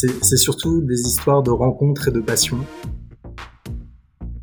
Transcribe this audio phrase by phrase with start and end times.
[0.00, 2.56] C'est surtout des histoires de rencontres et de passion.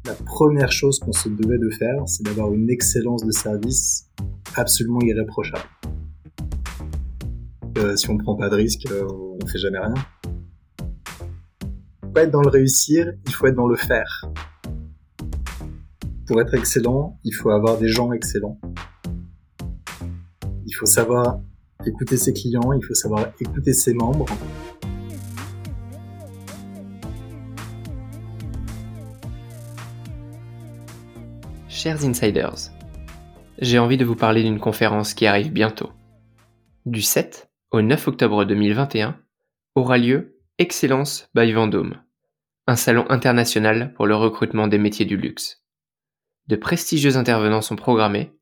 [0.05, 4.07] La première chose qu'on se devait de faire, c'est d'avoir une excellence de service
[4.55, 5.63] absolument irréprochable.
[7.79, 9.96] Euh, si on ne prend pas de risque, euh, on ne fait jamais rien.
[12.01, 14.29] Pour être dans le réussir, il faut être dans le faire.
[16.27, 18.59] Pour être excellent, il faut avoir des gens excellents.
[20.67, 21.39] Il faut savoir
[21.83, 24.27] écouter ses clients, il faut savoir écouter ses membres.
[31.77, 32.72] Chers insiders,
[33.59, 35.91] j'ai envie de vous parler d'une conférence qui arrive bientôt.
[36.88, 39.22] Du 7 au 9 octobre 2021
[39.76, 42.02] aura lieu Excellence by Vendôme,
[42.66, 45.63] un salon international pour le recrutement des métiers du luxe.
[46.48, 48.34] De prestigieux intervenants sont programmés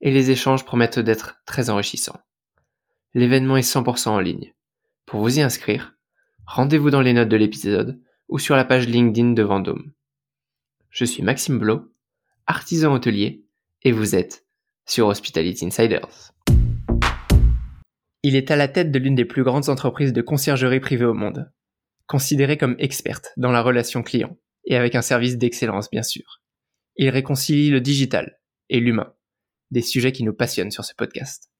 [0.00, 2.20] et les échanges promettent d'être très enrichissants.
[3.14, 4.54] L'événement est 100% en ligne.
[5.06, 5.96] Pour vous y inscrire,
[6.46, 9.90] rendez-vous dans les notes de l'épisode ou sur la page LinkedIn de Vendôme.
[10.90, 11.90] Je suis Maxime Blo,
[12.46, 13.44] artisan hôtelier,
[13.82, 14.46] et vous êtes
[14.86, 16.32] sur Hospitality Insiders.
[18.22, 21.14] Il est à la tête de l'une des plus grandes entreprises de conciergerie privée au
[21.14, 21.52] monde,
[22.06, 26.40] considéré comme experte dans la relation client, et avec un service d'excellence bien sûr.
[26.96, 29.12] Il réconcilie le digital et l'humain,
[29.72, 31.50] des sujets qui nous passionnent sur ce podcast.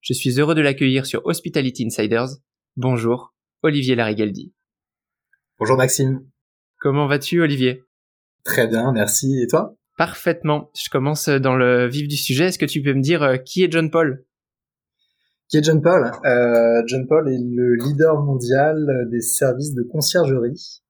[0.00, 2.28] Je suis heureux de l'accueillir sur Hospitality Insiders.
[2.76, 4.52] Bonjour, Olivier Larigaldi.
[5.58, 6.28] Bonjour Maxime.
[6.78, 7.84] Comment vas-tu Olivier?
[8.44, 9.40] Très bien, merci.
[9.40, 9.76] Et toi?
[9.96, 10.70] Parfaitement.
[10.74, 12.46] Je commence dans le vif du sujet.
[12.46, 14.24] Est-ce que tu peux me dire euh, qui est John Paul?
[15.48, 16.10] Qui est John Paul?
[16.24, 20.82] Euh, John Paul est le leader mondial des services de conciergerie.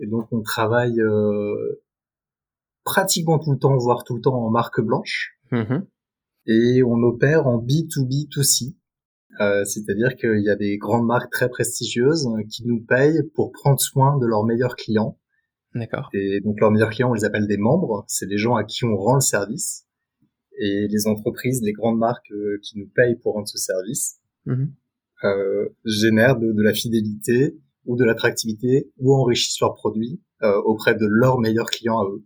[0.00, 1.82] Et donc on travaille euh,
[2.84, 5.38] pratiquement tout le temps, voire tout le temps en marque blanche.
[5.52, 5.82] Mm-hmm
[6.48, 8.74] et on opère en B2B2C.
[9.40, 13.52] Euh, c'est-à-dire qu'il y a des grandes marques très prestigieuses euh, qui nous payent pour
[13.52, 15.17] prendre soin de leurs meilleurs clients.
[15.74, 16.08] D'accord.
[16.14, 18.04] Et donc leurs meilleurs clients, on les appelle des membres.
[18.08, 19.86] C'est les gens à qui on rend le service.
[20.60, 24.72] Et les entreprises, les grandes marques euh, qui nous payent pour rendre ce service, mhm.
[25.24, 30.94] euh, génèrent de, de, la fidélité ou de l'attractivité ou enrichissent leurs produits euh, auprès
[30.94, 32.24] de leurs meilleurs clients à eux.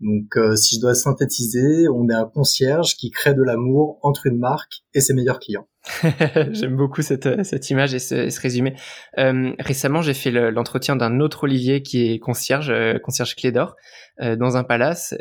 [0.00, 4.26] Donc, euh, si je dois synthétiser, on est un concierge qui crée de l'amour entre
[4.26, 5.68] une marque et ses meilleurs clients.
[6.52, 8.74] J'aime beaucoup cette, cette image et ce, ce résumé.
[9.18, 13.76] Euh, récemment, j'ai fait l'entretien d'un autre Olivier qui est concierge, euh, concierge clé d'or,
[14.20, 15.14] euh, dans un palace.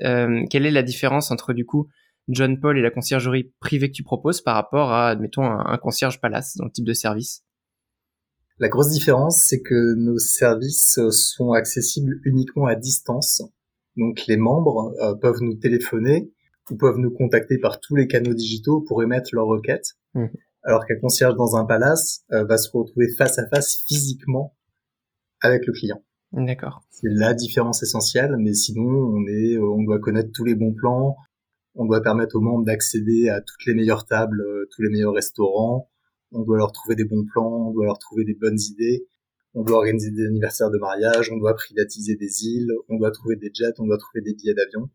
[0.50, 1.90] quelle est la différence entre du coup
[2.28, 5.78] John Paul et la conciergerie privée que tu proposes par rapport à, admettons, un, un
[5.78, 7.44] concierge palace dans le type de service?
[8.60, 13.42] La grosse différence, c'est que nos services sont accessibles uniquement à distance
[13.98, 16.32] donc les membres euh, peuvent nous téléphoner
[16.70, 19.98] ou peuvent nous contacter par tous les canaux digitaux pour émettre leurs requêtes.
[20.14, 20.28] Mmh.
[20.64, 24.56] Alors qu'un concierge dans un palace euh, va se retrouver face à face physiquement
[25.42, 26.04] avec le client.
[26.34, 26.82] D'accord.
[26.92, 30.74] C'est la différence essentielle, mais sinon on est, euh, on doit connaître tous les bons
[30.74, 31.18] plans,
[31.76, 35.90] on doit permettre aux membres d'accéder à toutes les meilleures tables, tous les meilleurs restaurants,
[36.32, 39.08] on doit leur trouver des bons plans, on doit leur trouver des bonnes idées,
[39.54, 43.36] on doit organiser des anniversaires de mariage, on doit privatiser des îles, on doit trouver
[43.36, 44.90] des jets, on doit trouver des billets d'avion.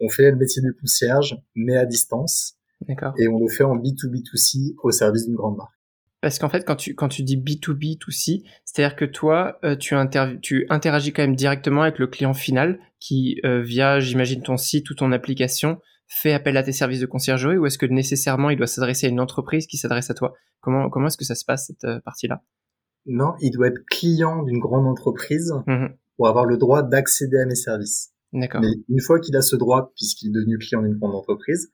[0.00, 2.58] On, fait le métier du concierge, mais à distance.
[2.88, 3.14] D'accord.
[3.18, 5.72] Et on le fait en B2B2C au service d'une grande marque.
[6.20, 9.94] Parce qu'en fait, quand tu, quand tu dis B2B2C, c'est-à-dire que toi, euh, tu,
[10.42, 14.90] tu interagis quand même directement avec le client final qui, euh, via, j'imagine, ton site
[14.90, 18.56] ou ton application, fait appel à tes services de conciergerie ou est-ce que nécessairement il
[18.56, 20.34] doit s'adresser à une entreprise qui s'adresse à toi?
[20.60, 22.42] Comment, comment est-ce que ça se passe, cette euh, partie-là?
[23.06, 25.96] Non, il doit être client d'une grande entreprise mhm.
[26.16, 28.12] pour avoir le droit d'accéder à mes services.
[28.32, 28.60] D'accord.
[28.60, 31.70] Mais une fois qu'il a ce droit, puisqu'il est devenu client d'une grande entreprise,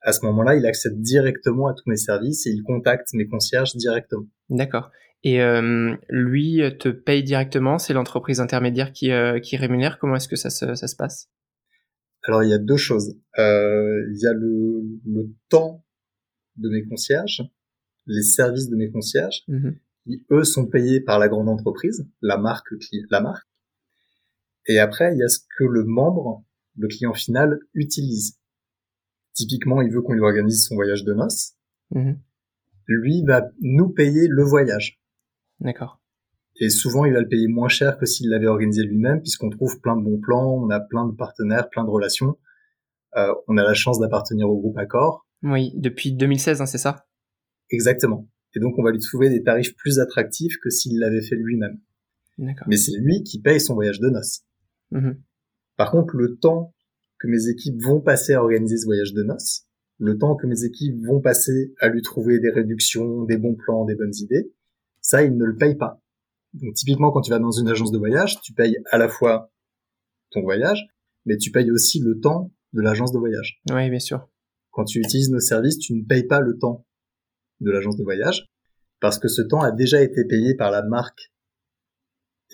[0.00, 3.74] à ce moment-là, il accède directement à tous mes services et il contacte mes concierges
[3.76, 4.26] directement.
[4.48, 4.90] D'accord.
[5.24, 7.78] Et euh, lui te paye directement?
[7.78, 9.98] C'est l'entreprise intermédiaire qui, euh, qui rémunère?
[9.98, 11.28] Comment est-ce que ça se, ça se passe?
[12.22, 13.16] Alors, il y a deux choses.
[13.38, 15.84] Euh, il y a le, le, temps
[16.56, 17.42] de mes concierges,
[18.06, 19.78] les services de mes concierges, mhm
[20.08, 22.68] qui eux sont payés par la grande entreprise, la marque,
[23.10, 23.46] la marque.
[24.66, 26.44] Et après, il y a ce que le membre,
[26.76, 28.38] le client final, utilise.
[29.34, 31.54] Typiquement, il veut qu'on lui organise son voyage de noces.
[31.90, 32.18] Mhm.
[32.86, 35.00] Lui va nous payer le voyage.
[35.60, 36.00] D'accord.
[36.60, 39.80] Et souvent, il va le payer moins cher que s'il l'avait organisé lui-même, puisqu'on trouve
[39.80, 42.36] plein de bons plans, on a plein de partenaires, plein de relations.
[43.16, 45.26] Euh, on a la chance d'appartenir au groupe Accor.
[45.42, 47.06] Oui, depuis 2016, hein, c'est ça?
[47.70, 48.28] Exactement.
[48.56, 51.78] Et donc, on va lui trouver des tarifs plus attractifs que s'il l'avait fait lui-même.
[52.38, 54.44] Mais c'est lui qui paye son voyage de noces.
[54.92, 55.16] Mm-hmm.
[55.76, 56.74] Par contre, le temps
[57.18, 59.66] que mes équipes vont passer à organiser ce voyage de noces,
[59.98, 63.84] le temps que mes équipes vont passer à lui trouver des réductions, des bons plans,
[63.84, 64.52] des bonnes idées,
[65.00, 66.00] ça, ils ne le payent pas.
[66.54, 69.52] Donc typiquement, quand tu vas dans une agence de voyage, tu payes à la fois
[70.30, 70.86] ton voyage,
[71.24, 73.60] mais tu payes aussi le temps de l'agence de voyage.
[73.70, 74.28] Oui, bien sûr.
[74.70, 76.86] Quand tu utilises nos services, tu ne payes pas le temps
[77.60, 78.46] de l'agence de voyage
[79.00, 81.32] parce que ce temps a déjà été payé par la marque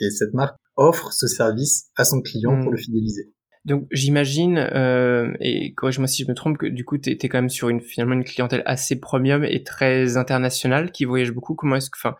[0.00, 2.74] et cette marque offre ce service à son client pour hmm.
[2.74, 3.32] le fidéliser.
[3.64, 7.38] Donc j'imagine, euh, et corrige-moi si je me trompe, que du coup tu es, quand
[7.38, 11.54] même sur une finalement une clientèle assez premium et très internationale qui voyage beaucoup.
[11.54, 12.16] Comment est-ce que, enfin,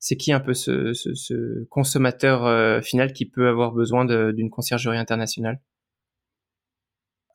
[0.00, 5.60] c'est qui un peu ce, consommateur euh, final qui peut avoir besoin d'une conciergerie internationale?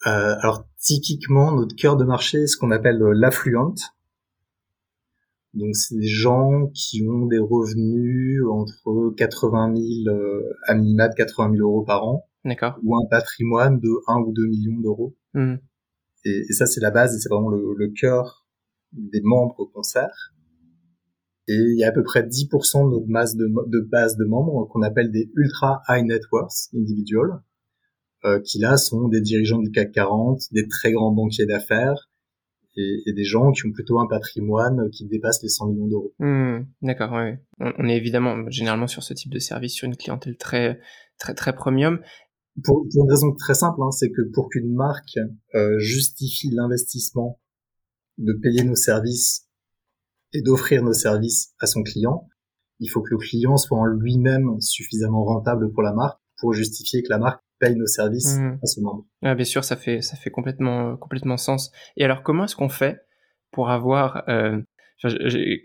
[0.07, 3.93] Euh, Alors typiquement notre cœur de marché, est ce qu'on appelle euh, l'affluente.
[5.53, 11.15] Donc c'est des gens qui ont des revenus entre 80 000 euh, à minima de
[11.15, 12.77] 80 000 euros par an D'accord.
[12.83, 15.15] Ou un patrimoine de 1 ou 2 millions d'euros.
[15.33, 15.55] Mmh.
[16.25, 18.45] Et, ça, c'est la base et c'est vraiment le, le cœur
[18.93, 20.33] des membres au concert.
[21.47, 24.25] Et il y a à peu près 10% de notre masse de, de base de
[24.25, 27.41] membres qu'on appelle des ultra high net worth individuals,
[28.23, 32.09] euh, qui là sont des dirigeants du CAC 40, des très grands banquiers d'affaires,
[32.75, 36.13] et, et, des gens qui ont plutôt un patrimoine qui dépasse les 100 millions d'euros.
[36.19, 37.35] Mmh, D'accord, oui.
[37.59, 40.79] On, on, est évidemment généralement sur ce type de service, sur une clientèle très
[41.19, 41.99] très très premium.
[42.63, 45.17] Pour, une raison très simple, hein, c'est que pour qu'une marque
[45.55, 47.39] euh, justifie l'investissement
[48.17, 49.47] de payer nos services
[50.33, 52.27] et d'offrir nos services à son client,
[52.79, 57.01] il faut que le client soit en lui-même suffisamment rentable pour la marque pour justifier
[57.03, 58.59] que la marque paye nos services mmh.
[58.61, 59.05] à son membre.
[59.21, 61.71] Ah, bien sûr, ça fait ça fait complètement complètement sens.
[61.95, 62.99] Et alors, comment est-ce qu'on fait
[63.51, 64.61] pour avoir euh,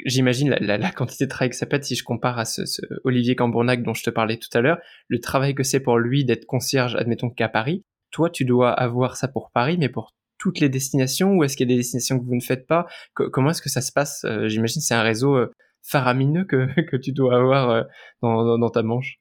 [0.04, 2.62] J'imagine la, quantité de travail que ça peut être si je compare à ce,
[3.04, 6.24] Olivier Cambournac dont je te parlais tout à l'heure, le travail que c'est pour lui
[6.24, 7.84] d'être concierge, admettons qu'à Paris.
[8.10, 11.68] Toi, tu dois avoir ça pour Paris, mais pour toutes les destinations ou est-ce qu'il
[11.68, 12.86] y a des destinations que vous ne faites pas?
[13.14, 14.24] Comment est-ce que ça se passe?
[14.24, 15.52] Euh, J'imagine c'est un réseau euh,
[15.82, 17.82] faramineux que, tu dois avoir euh,
[18.22, 19.20] dans, dans, ta manche.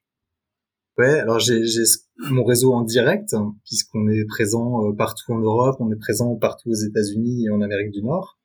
[0.98, 1.62] Ouais, alors j'ai
[2.31, 3.36] mon réseau en direct
[3.66, 7.92] puisqu'on est présent partout en Europe, on est présent partout aux États-Unis et en Amérique
[7.92, 8.37] du Nord.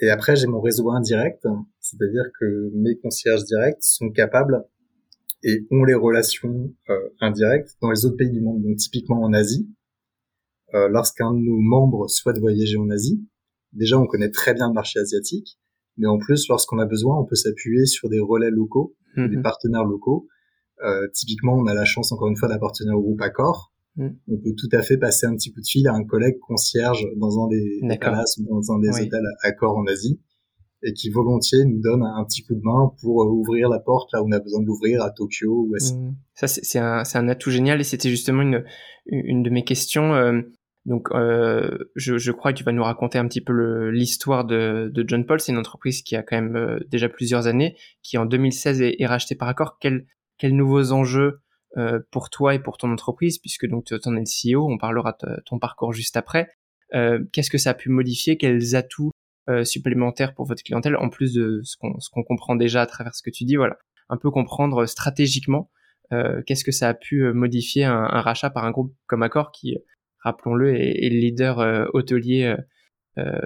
[0.00, 1.46] Et après, j'ai mon réseau indirect,
[1.80, 4.64] c'est-à-dire que mes concierges directs sont capables
[5.42, 8.62] et ont les relations euh, indirectes dans les autres pays du monde.
[8.62, 9.68] Donc typiquement en Asie,
[10.74, 13.24] euh, lorsqu'un de nos membres souhaite voyager en Asie,
[13.72, 15.58] déjà on connaît très bien le marché asiatique,
[15.96, 19.42] mais en plus lorsqu'on a besoin, on peut s'appuyer sur des relais locaux, des mhm.
[19.42, 20.28] partenaires locaux.
[20.84, 24.08] Euh, typiquement, on a la chance encore une fois d'appartenir au groupe Accor, Mm.
[24.28, 27.06] On peut tout à fait passer un petit coup de fil à un collègue concierge
[27.16, 30.20] dans un des, palaces ou dans un des hôtels à corps en Asie
[30.82, 34.12] et qui volontiers nous donne un, petit coup de main pour euh, ouvrir la porte
[34.12, 36.14] là où on a besoin de l'ouvrir à Tokyo ou à mm.
[36.34, 38.64] Ça c'est un, un atout génial et c'était justement une,
[39.06, 40.14] une de mes questions.
[40.14, 40.40] Euh,
[40.88, 44.90] donc euh, je, je, crois que tu vas nous raconter un petit peu l'histoire de,
[44.92, 45.38] de, John Paul.
[45.38, 48.96] C'est une entreprise qui a quand même euh, déjà plusieurs années, qui en 2016 est,
[48.98, 49.78] est rachetée par Accor.
[49.78, 50.06] Quels,
[50.42, 51.40] nouveaux enjeux
[52.10, 55.16] pour toi et pour ton entreprise, puisque donc tu en es le CEO, on parlera
[55.22, 56.48] de ton parcours juste après.
[56.94, 58.36] Euh, qu'est-ce que ça a pu modifier?
[58.36, 59.10] Quels atouts
[59.48, 63.22] euh, supplémentaires pour votre clientèle, en plus de ce qu'on comprend déjà à travers ce
[63.22, 63.78] que tu dis Voilà,
[64.08, 65.70] un peu comprendre stratégiquement
[66.46, 69.76] qu'est-ce que ça a pu modifier un, rachat par un groupe comme Accor qui,
[70.20, 72.56] rappelons-le, est, le leader hôtelier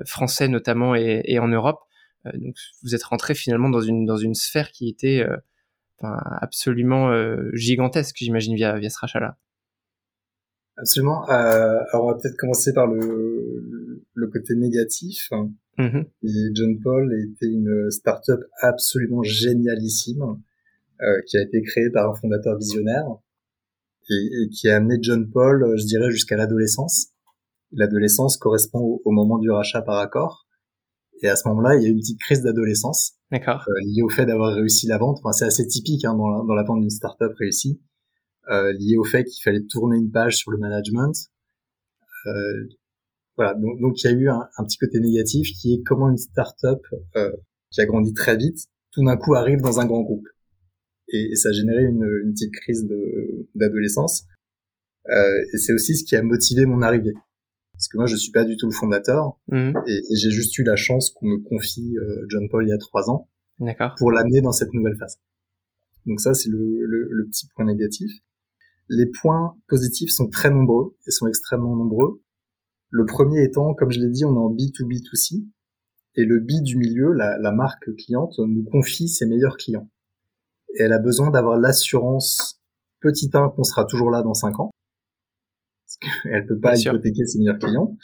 [0.07, 1.81] français notamment et, et en Europe.
[2.35, 2.55] donc
[2.85, 5.27] vous êtes rentré finalement dans une dans une sphère qui était
[6.03, 9.37] absolument euh, gigantesque, j'imagine, via, via ce rachat-là.
[10.77, 11.29] Absolument.
[11.29, 15.29] Euh, alors on va peut-être commencer par le, le côté négatif.
[15.79, 16.07] Mm-hmm.
[16.25, 20.41] Et John Paul était une start-up absolument génialissime
[21.03, 23.07] euh, qui a été créée par un fondateur visionnaire
[24.11, 27.09] et, qui a amené John Paul, je dirais, jusqu'à l'adolescence.
[27.73, 30.42] L'adolescence correspond au, moment du rachat par accord.
[31.23, 33.13] Et à ce moment-là, il y a eu une petite crise d'adolescence.
[33.31, 33.65] D'accord.
[33.69, 35.19] Euh, liée au fait d'avoir réussi la vente.
[35.23, 37.81] Enfin, c'est assez typique hein, dans, la, dans la vente d'une startup réussie.
[38.51, 41.15] Euh, lié au fait qu'il fallait tourner une page sur le management.
[42.27, 42.69] Euh,
[43.37, 46.11] voilà, donc, donc il y a eu un, un, petit côté négatif qui est comment
[46.11, 46.81] une startup
[47.17, 47.33] euh,
[47.71, 50.27] qui a grandi très vite, tout d'un coup arrive dans un grand groupe.
[51.09, 52.87] Et, et ça a généré une, une petite crise
[53.55, 54.25] d'adolescence.
[55.09, 57.15] Euh, et c'est aussi ce qui a motivé mon arrivée
[57.73, 59.75] parce que moi je suis pas du tout le fondateur mhm.
[59.87, 62.79] et, j'ai juste eu la chance qu'on me confie euh, John Paul il y a
[62.79, 63.29] trois ans
[63.99, 65.21] pour l'amener dans cette nouvelle phase.
[66.07, 68.11] Donc ça c'est le, le, petit point négatif.
[68.89, 72.23] Les points positifs sont très nombreux et sont extrêmement nombreux.
[72.91, 75.47] Le premier étant, comme je l'ai dit, on est en B2B2C
[76.17, 79.89] et le B du milieu, la, la marque cliente, nous confie ses meilleurs clients.
[80.75, 82.61] Et elle a besoin d'avoir l'assurance
[83.01, 84.71] petit 1 qu'on sera toujours là dans 5 ans
[86.25, 87.97] elle peut pas hypothéquer ses meilleurs clients.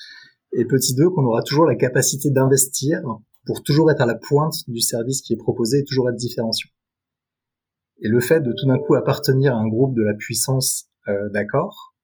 [0.53, 3.01] Et petit 2, qu'on aura toujours la capacité d'investir
[3.45, 6.71] pour toujours être à la pointe du service qui est proposé et toujours être différenciant.
[8.01, 11.29] Et le fait de tout d'un coup appartenir à un groupe de la puissance euh,
[11.31, 11.95] d'accord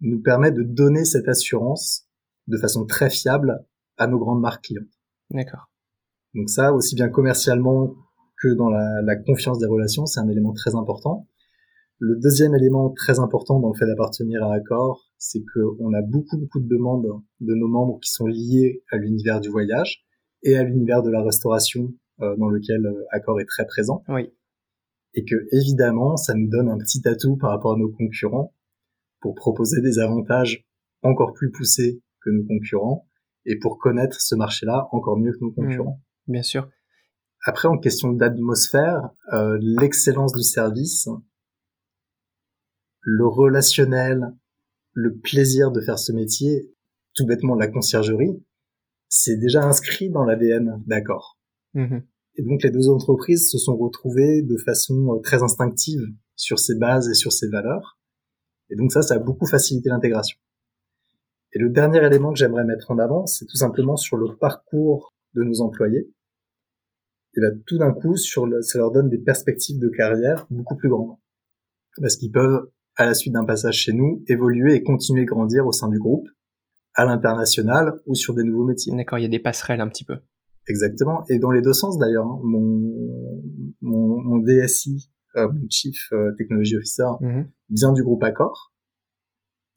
[0.00, 2.06] nous permet de donner cette assurance
[2.46, 3.64] de façon très fiable
[3.96, 4.86] à nos grandes marques clientes.
[5.30, 5.70] D'accord.
[6.34, 7.94] Donc ça, aussi bien commercialement
[8.40, 11.26] que dans la, la confiance des relations, c'est un élément très important.
[12.00, 16.38] Le deuxième élément très important dans le fait d'appartenir à Accor, c'est qu'on a beaucoup
[16.38, 20.04] beaucoup de demandes de nos membres qui sont liés à l'univers du voyage
[20.42, 24.04] et à l'univers de la restauration euh, dans lequel euh, Accor est très présent.
[24.08, 24.32] Oui.
[25.14, 28.54] Et que évidemment, ça nous donne un petit atout par rapport à nos concurrents
[29.20, 30.64] pour proposer des avantages
[31.02, 33.08] encore plus poussés que nos concurrents
[33.44, 36.00] et pour connaître ce marché-là encore mieux que nos concurrents.
[36.26, 36.68] Mmh, bien sûr.
[37.44, 41.08] Après, en question d'atmosphère, euh, l'excellence du service,
[43.10, 44.34] le relationnel,
[44.92, 46.70] le plaisir de faire ce métier,
[47.14, 48.42] tout bêtement la conciergerie,
[49.08, 51.38] c'est déjà inscrit dans l'ADN d'accord.
[51.74, 51.98] Mmh
[52.40, 56.02] et donc les deux entreprises se sont retrouvées de façon euh, très instinctive
[56.36, 57.98] sur ces bases et sur ces valeurs.
[58.70, 60.38] Et donc ça, ça a beaucoup facilité l'intégration.
[61.52, 65.16] Et le dernier élément que j'aimerais mettre en avant, c'est tout simplement sur le parcours
[65.34, 66.12] de nos employés.
[67.34, 70.88] Et là, tout d'un coup, sur ça leur donne des perspectives de carrière beaucoup plus
[70.88, 71.16] grandes.
[72.00, 75.66] Parce qu'ils peuvent, à la suite d'un passage chez nous, évoluer et continuer de grandir
[75.66, 76.28] au sein du groupe,
[76.94, 78.92] à l'international ou sur des nouveaux métiers.
[78.94, 80.16] D'accord, il y a des passerelles un petit peu.
[80.68, 82.26] Exactement, et dans les deux sens d'ailleurs.
[82.26, 82.40] Hein.
[82.42, 83.40] Mon,
[83.80, 87.46] mon, mon, DSI, euh, mon Chief euh, Technology Officer, mm-hmm.
[87.70, 88.74] vient du groupe Accor,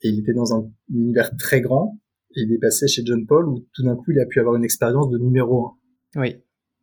[0.02, 1.98] et il était dans un univers très grand,
[2.36, 4.56] et il est passé chez John Paul, où tout d'un coup il a pu avoir
[4.56, 6.20] une expérience de numéro un.
[6.20, 6.36] Oui.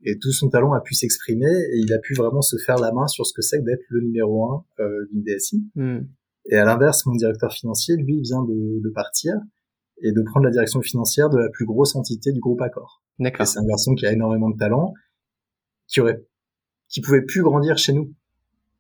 [0.05, 2.93] Et tout son talent a pu s'exprimer, et il a pu vraiment se faire la
[2.93, 5.69] main sur ce que c'est que d'être le numéro un euh, d'une DSI.
[5.75, 5.99] Mm.
[6.49, 9.35] Et à l'inverse, mon directeur financier, lui, vient de, de partir,
[10.01, 13.03] et de prendre la direction financière de la plus grosse entité du groupe Accor.
[13.19, 13.47] D'accord.
[13.47, 14.93] C'est un garçon qui a énormément de talent,
[15.87, 16.25] qui aurait,
[16.87, 18.13] qui pouvait plus grandir chez nous.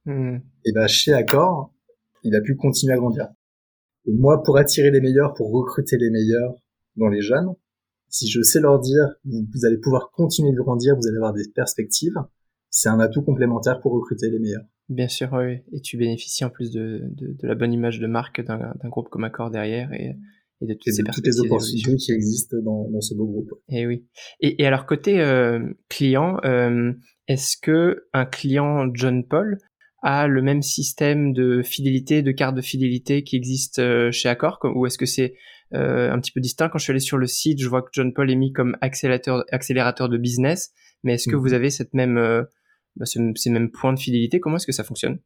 [0.05, 0.37] Hmm.
[0.65, 1.73] Et ben chez Accor,
[2.23, 3.27] il a pu continuer à grandir.
[4.05, 6.55] Et moi, pour attirer les meilleurs, pour recruter les meilleurs
[6.95, 7.53] dans les jeunes,
[8.07, 11.47] si je sais leur dire, vous allez pouvoir continuer de grandir, vous allez avoir des
[11.53, 12.17] perspectives,
[12.69, 14.65] c'est un atout complémentaire pour recruter les meilleurs.
[14.89, 15.59] Bien sûr, oui.
[15.71, 19.09] Et tu bénéficies en plus de, de, de la bonne image de marque d'un groupe
[19.09, 20.15] comme Accor derrière et
[20.61, 23.51] et de toutes, ces toutes les opportunités qui existent dans, dans, ce beau groupe.
[23.69, 24.05] Et eh oui.
[24.41, 26.91] Et, et alors côté euh, client, euh,
[27.27, 29.57] est-ce que un client John Paul
[30.01, 34.59] a le même système de fidélité, de carte de fidélité qui existe euh, chez Accor,
[34.63, 35.35] ou est-ce que c'est
[35.73, 36.69] euh, un petit peu distinct?
[36.69, 38.75] Quand je suis allé sur le site, je vois que John Paul est mis comme
[38.81, 40.71] accélérateur, accélérateur de business,
[41.03, 41.41] mais est-ce que mhm.
[41.41, 42.45] vous avez cette même,
[42.95, 45.19] bah, ces mêmes points de fidélité Comment est-ce que ça fonctionne?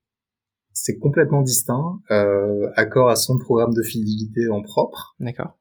[0.74, 2.00] C'est complètement distinct.
[2.10, 5.16] Euh, Accor a son programme de fidélité en propre.
[5.20, 5.60] D'accord.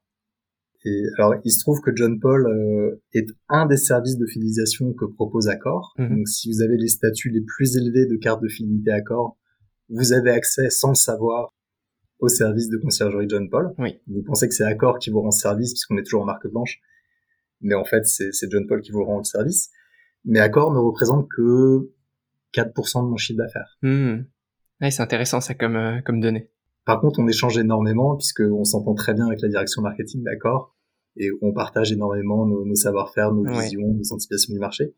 [0.85, 4.93] Et alors, il se trouve que John Paul euh, est un des services de fidélisation
[4.93, 5.93] que propose Accor.
[5.97, 6.17] Mhm.
[6.17, 9.37] Donc, si vous avez les statuts les plus élevés de carte de fidélité Accor,
[9.89, 11.53] vous avez accès sans le savoir
[12.19, 13.73] au service de conciergerie John Paul.
[13.77, 13.99] Oui.
[14.07, 16.79] Vous pensez que c'est Accor qui vous rend service puisqu'on est toujours en marque blanche,
[17.61, 19.69] mais en fait, c'est John Paul qui vous rend le service.
[20.25, 21.91] Mais Accor ne représente que
[22.53, 23.77] 4% de mon chiffre d'affaires.
[23.81, 24.23] Mmh
[24.89, 26.49] c'est intéressant ça comme, euh, comme donnée.
[26.85, 30.75] Par contre, on échange énormément puisqu'on s'entend très bien avec la direction marketing, d'accord
[31.15, 34.93] Et on partage énormément nos, savoir-faire, nos visions, nos anticipations du marché.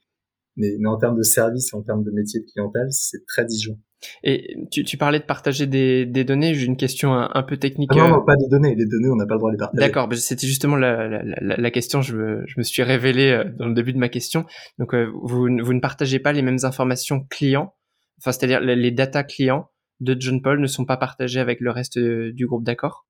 [0.57, 3.77] Mais, mais en termes de service, en termes de métier de clientèle, c'est très disjoint.
[4.23, 6.53] Et tu, tu parlais de partager des, des données.
[6.53, 7.89] J'ai une question un, peu technique.
[7.93, 8.75] Ah non, non, pas des données.
[8.75, 9.85] Les données, on n'a pas le droit de les partager.
[9.85, 10.07] D'accord.
[10.13, 12.01] C'était justement la, la, la, la, question.
[12.01, 14.45] Je me, je me suis révélé euh, dans le début de ma question.
[14.77, 17.73] Donc, euh, vous, vous ne partagez pas les mêmes informations clients.
[18.19, 19.69] Enfin, c'est-à-dire les, les data clients
[20.01, 23.07] de John Paul ne sont pas partagés avec le reste euh, du groupe d'accord?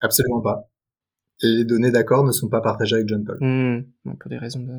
[0.00, 0.70] Absolument pas.
[1.42, 3.38] Et les données d'accord ne sont pas partagées avec John Paul.
[3.40, 3.84] Hmm.
[4.18, 4.72] pour des raisons de,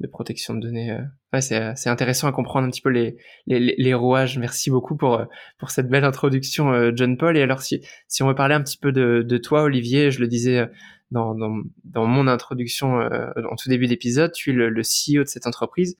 [0.00, 0.90] de protection de données.
[0.92, 1.02] Euh.
[1.32, 4.38] Ouais, c'est intéressant à comprendre un petit peu les, les, les, rouages.
[4.38, 5.24] Merci beaucoup pour, euh,
[5.58, 7.36] pour cette belle introduction, John Paul.
[7.36, 10.20] Et alors, si, si on veut parler un petit peu de, de toi, Olivier, je
[10.20, 10.68] le disais
[11.10, 15.96] dans, dans, mon introduction en tout début d'épisode, tu es le, CEO de cette entreprise.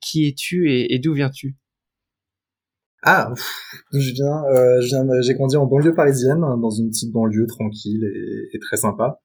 [0.00, 1.56] qui es-tu et d'où viens-tu?
[3.02, 3.32] Ah,
[3.92, 8.04] je viens, euh, j'ai grandi en banlieue parisienne, dans une petite banlieue tranquille
[8.52, 9.22] et, très sympa,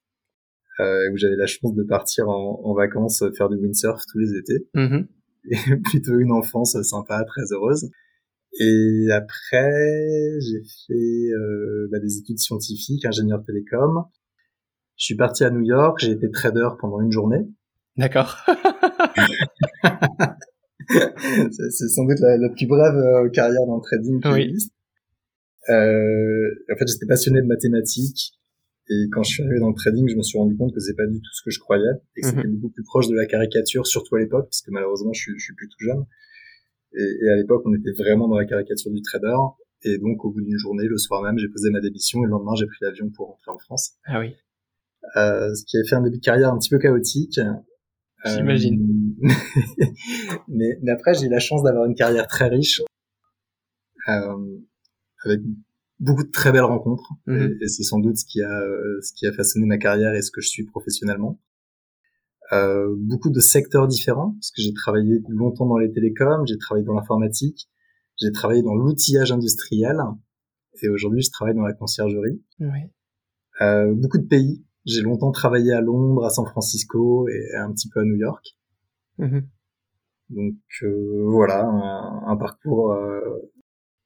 [0.79, 4.67] euh, où j'avais la chance de partir en, vacances faire du windsurf tous les étés.
[4.75, 5.07] Mm-hmm.
[5.51, 7.89] Et plutôt une enfance sympa, très heureuse.
[8.59, 14.05] Et après, j'ai fait euh, bah, des études scientifiques, ingénieur télécom.
[14.97, 17.45] Je suis parti à New York, j'ai été trader pendant une journée.
[17.97, 18.37] D'accord.
[20.87, 24.71] c'est sans doute la, plus brève euh, carrière dans le trading qui existe.
[25.69, 28.33] Euh, en fait, j'étais passionné de mathématiques
[28.87, 30.95] et quand je suis arrivé dans le trading, je me suis rendu compte que c'est
[30.95, 32.55] pas du tout ce que je croyais et que c'était mhm.
[32.55, 35.55] beaucoup plus proche de la caricature, surtout à l'époque, puisque malheureusement, je suis, je suis
[35.55, 36.05] plus tout jeune.
[36.93, 39.35] Et, à l'époque, on était vraiment dans la caricature du trader.
[39.83, 42.31] Et donc, au bout d'une journée, le soir même, j'ai posé ma démission et le
[42.31, 43.93] lendemain, j'ai pris l'avion pour rentrer en France.
[44.05, 44.35] Ah oui.
[45.17, 47.39] Euh, ce qui avait fait un début de carrière un petit peu chaotique.
[48.23, 49.15] J'imagine.
[49.23, 49.27] Euh,
[50.47, 52.81] mais, mais, après, j'ai eu la chance d'avoir une carrière très riche,
[54.07, 54.57] euh,
[55.23, 55.41] avec
[55.99, 57.13] beaucoup de très belles rencontres.
[57.27, 57.57] Mhm.
[57.61, 58.61] Et, c'est sans doute ce qui a
[59.01, 61.39] ce qui a façonné ma carrière et ce que je suis professionnellement.
[62.53, 66.85] Euh, beaucoup de secteurs différents, parce que j'ai travaillé longtemps dans les télécoms, j'ai travaillé
[66.85, 67.69] dans l'informatique,
[68.21, 69.97] j'ai travaillé dans l'outillage industriel,
[70.81, 72.41] et aujourd'hui je travaille dans la conciergerie.
[72.59, 72.79] Oui.
[73.61, 74.63] Euh, beaucoup de pays.
[74.85, 78.45] J'ai longtemps travaillé à Londres, à San Francisco et un petit peu à New York.
[79.17, 79.47] Mhm.
[80.29, 83.51] Donc euh, voilà, un, un parcours euh,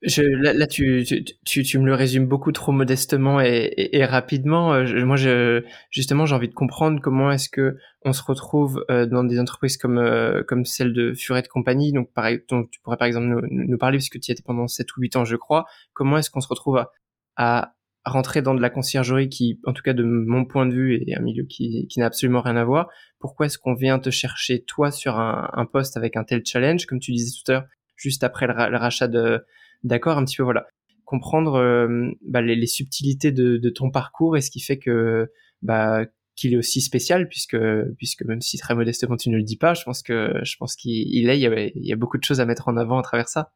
[0.01, 1.03] je, là, là tu,
[1.45, 4.73] tu, tu, me le résumes beaucoup trop modestement et, et, rapidement.
[4.73, 9.05] Euh, moi, je, justement, j'ai envie de comprendre comment est-ce que on se retrouve euh,
[9.05, 11.91] dans des entreprises comme euh, comme celle de Furet Compagnie.
[11.91, 14.67] Donc, pareil, donc, tu pourrais par exemple nous, nous parler puisque tu y étais pendant
[14.67, 15.65] 7 ou 8 ans, je crois.
[15.93, 16.89] Comment est-ce qu'on se retrouve à,
[17.35, 17.73] à
[18.05, 21.17] rentrer dans de la conciergerie qui, en tout cas de mon point de vue, est
[21.17, 22.87] un milieu qui, qui n'a absolument rien à voir?
[23.19, 26.85] Pourquoi est-ce qu'on vient te chercher toi sur un, un poste avec un tel challenge,
[26.85, 27.65] comme tu disais tout à l'heure,
[27.97, 29.43] juste après le rachat de
[29.83, 30.67] d'accord un petit peu voilà.
[31.05, 35.31] Comprendre euh, bah, les, subtilités de, ton parcours et ce qui fait que
[35.61, 36.05] bah
[36.35, 37.57] qu'il est aussi spécial puisque
[37.97, 40.75] puisque même si très modestement tu ne le dis pas je pense que je pense
[40.75, 42.99] qu'il est il y, a, il y a beaucoup de choses à mettre en avant
[42.99, 43.51] à travers ça.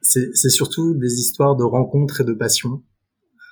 [0.00, 2.82] C'est surtout des histoires de rencontres et de passion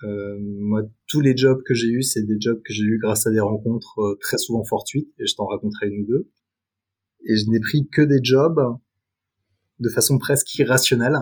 [0.04, 3.26] euh, moi tous les jobs que j'ai eus c'est des jobs que j'ai eus grâce
[3.26, 6.30] à des rencontres euh, très souvent fortuites et je t'en raconterai une ou deux.
[7.25, 8.61] Et je n'ai pris que des jobs
[9.80, 11.16] de façon presque irrationnelle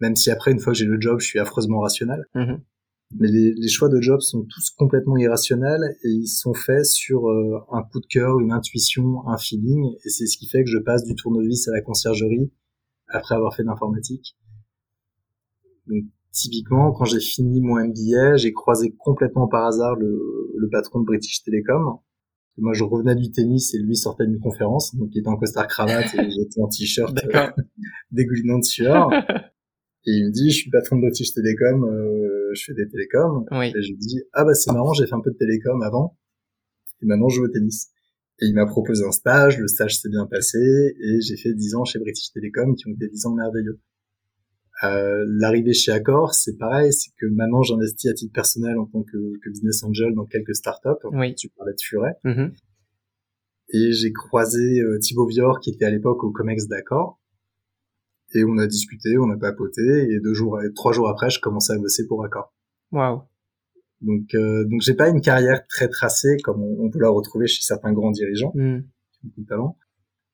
[0.00, 2.26] même si après, une fois que j'ai le job, je suis affreusement rationnel.
[2.34, 2.60] Mm-hmm.
[3.18, 7.28] Mais les, les, choix de job sont tous complètement irrationnels et ils sont faits sur
[7.28, 9.96] euh, un coup de cœur, une intuition, un feeling.
[10.04, 12.52] Et c'est ce qui fait que je passe du tournevis à la conciergerie
[13.08, 14.36] après avoir fait de l'informatique.
[15.88, 21.00] Donc, typiquement, quand j'ai fini mon MBA, j'ai croisé complètement par hasard le, le patron
[21.00, 21.98] de British Telecom.
[22.58, 25.66] Moi, je revenais du tennis et lui sortait d'une conférence, donc il était en costard
[25.66, 27.16] cravate et j'étais en t-shirt
[28.12, 29.10] dégoulinant de sueur.
[30.06, 33.44] Et il me dit, je suis patron de British Telecom, euh, je fais des télécoms.
[33.52, 36.16] Et je lui dis, ah bah c'est marrant, j'ai fait un peu de télécom avant,
[37.02, 37.88] et maintenant je joue au tennis.
[38.40, 41.74] Et il m'a proposé un stage, le stage s'est bien passé, et j'ai fait 10
[41.74, 43.78] ans chez British Telecom, qui ont été 10 ans merveilleux.
[44.82, 49.02] Euh, L'arrivée chez Accor, c'est pareil, c'est que maintenant j'investis à titre personnel en tant
[49.02, 51.06] que, que business angel dans quelques startups.
[51.12, 51.34] Oui.
[51.34, 52.14] Tu parlais de Furet.
[52.24, 52.52] Mm-hmm.
[53.72, 57.19] Et j'ai croisé euh, Thibaut Vior, qui était à l'époque au Comex d'Accor,
[58.34, 61.72] et on a discuté, on a papoté, et deux jours, trois jours après, je commençais
[61.72, 62.52] à bosser pour Accor.
[62.92, 63.22] Waouh.
[64.00, 67.62] Donc, euh, donc j'ai pas une carrière très tracée comme on, peut la retrouver chez
[67.62, 68.80] certains grands dirigeants mm.
[68.80, 69.76] qui ont beaucoup de talent.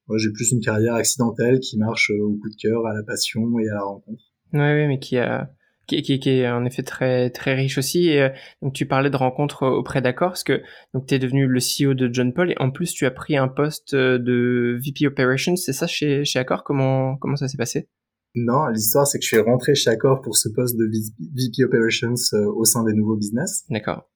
[0.08, 3.58] Moi, j'ai plus une carrière accidentelle qui marche au coup de cœur, à la passion
[3.58, 4.22] et à la rencontre.
[4.52, 5.50] Oui, ouais, mais qui a
[5.86, 8.08] qui, qui, qui, est en effet très très riche aussi.
[8.08, 8.28] Et, euh,
[8.62, 10.62] donc tu parlais de rencontres auprès d'Accor, parce que
[10.94, 13.48] donc es devenu le CEO de John Paul et en plus tu as pris un
[13.48, 16.64] poste euh, de VP Operations, c'est ça chez chez Accor?
[16.64, 17.88] Comment comment ça s'est passé?
[18.34, 22.14] Non, l'histoire c'est que je suis rentré chez Accor pour ce poste de VP Operations
[22.34, 23.64] euh, au sein des nouveaux business.
[23.70, 24.10] D'accord.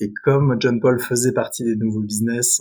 [0.00, 2.60] Et comme John Paul faisait partie des nouveaux business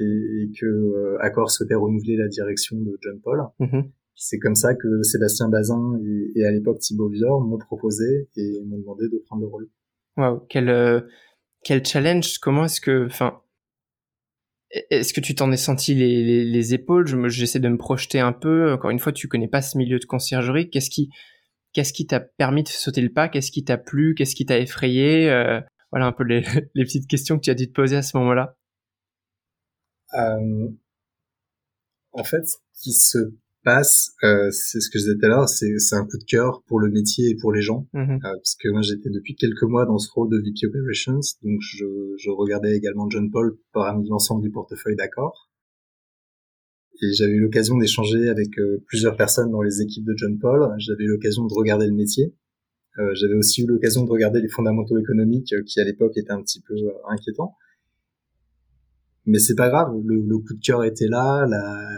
[0.00, 5.02] et, que Accor souhaitait renouveler la direction de John Paul, mm-hmm c'est comme ça que
[5.02, 6.00] Sébastien Bazin
[6.34, 9.68] et, à l'époque Thibaut Vior m'ont proposé et m'ont demandé de prendre le rôle.
[10.16, 11.02] Waouh, quel euh,
[11.62, 13.42] quel challenge Comment est-ce que, enfin,
[14.70, 17.28] est-ce que tu t'en es senti les, les, les épaules?
[17.28, 18.72] J'essaie de me projeter un peu.
[18.72, 20.70] Encore une fois, tu connais pas ce milieu de conciergerie.
[20.70, 21.10] Qu'est-ce qui
[21.72, 23.28] qu'est-ce qui t'a permis de sauter le pas?
[23.28, 24.14] Qu'est-ce qui t'a plu?
[24.14, 25.30] Qu'est-ce qui t'a effrayé?
[25.30, 25.60] Euh,
[25.92, 26.40] Voilà un peu les,
[26.74, 28.56] les petites questions que tu as dû te poser à ce moment-là.
[30.14, 30.68] Euh,
[32.12, 33.18] en fait, ce qui se
[33.66, 36.24] passe, euh, c'est ce que je disais tout à l'heure, c'est, c'est un coup de
[36.24, 38.24] cœur pour le métier et pour les gens, mm-hmm.
[38.24, 41.84] euh, puisque moi j'étais depuis quelques mois dans ce rôle de VP Operations, donc je,
[42.16, 45.50] je regardais également John Paul parmi l'ensemble du portefeuille d'accord.
[47.02, 50.72] Et j'avais eu l'occasion d'échanger avec euh, plusieurs personnes dans les équipes de John Paul.
[50.78, 52.34] J'avais eu l'occasion de regarder le métier.
[53.12, 56.62] J'avais aussi eu l'occasion de regarder les fondamentaux économiques qui à l'époque étaient un petit
[56.62, 56.74] peu
[57.10, 57.54] inquiétants.
[59.26, 61.90] Mais c'est pas grave, le, le, coup de cœur était là, la,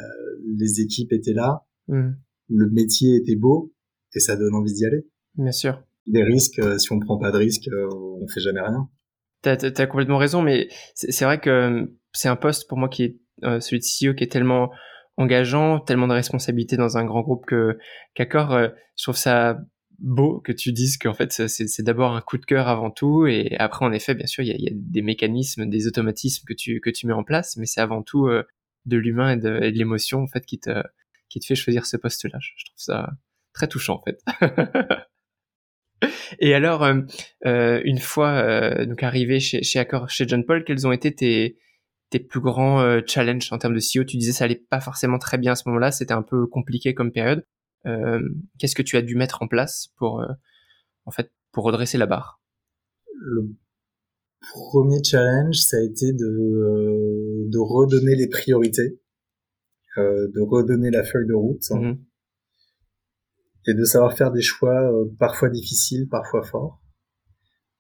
[0.59, 2.11] les équipes étaient là, hmm.
[2.49, 3.73] le métier était beau
[4.15, 5.07] et ça donne envie d'y aller.
[5.37, 5.83] Bien sûr.
[6.07, 8.89] Des risques, euh, si on prend pas de risques, euh, on fait jamais rien.
[9.43, 13.05] T'as as complètement raison, mais c'est vrai que euh, c'est un poste pour moi qui
[13.05, 13.19] est
[13.61, 14.73] celui de CEO qui est tellement
[15.17, 17.79] engageant, tellement de responsabilités dans un grand groupe que
[18.15, 18.59] qu'Accor,
[18.97, 19.61] je trouve ça
[20.01, 23.55] beau que tu dises qu'en fait c'est d'abord un coup de cœur avant tout et
[23.59, 26.55] après en effet bien sûr il y a, y a, des mécanismes, des automatismes que
[26.55, 28.29] tu que tu mets en place, mais c'est avant tout
[28.89, 30.83] de l'humain et de, l'émotion en fait qui te
[31.29, 32.39] qui te fait choisir ce poste-là.
[32.41, 33.11] Je trouve ça
[33.53, 34.23] très touchant en fait.
[36.41, 37.01] Et alors, euh,
[37.47, 41.15] euh, une fois euh, donc arrivé chez, chez Accor, chez John Paul, quels ont été
[41.15, 41.59] tes,
[42.11, 45.39] tes plus grands challenges en termes de CEO Tu disais ça allait pas forcément très
[45.39, 47.45] bien à ce moment-là, c'était un peu compliqué comme période.
[48.59, 50.23] Qu'est-ce que tu as dû mettre en place pour,
[51.07, 52.41] en fait, pour redresser la barre?
[54.41, 59.01] Premier challenge, ça a été de, de redonner les priorités,
[59.97, 61.71] de redonner la feuille de route.
[61.71, 61.95] Mmh
[63.69, 66.81] et de savoir faire des choix euh, parfois difficiles, parfois forts.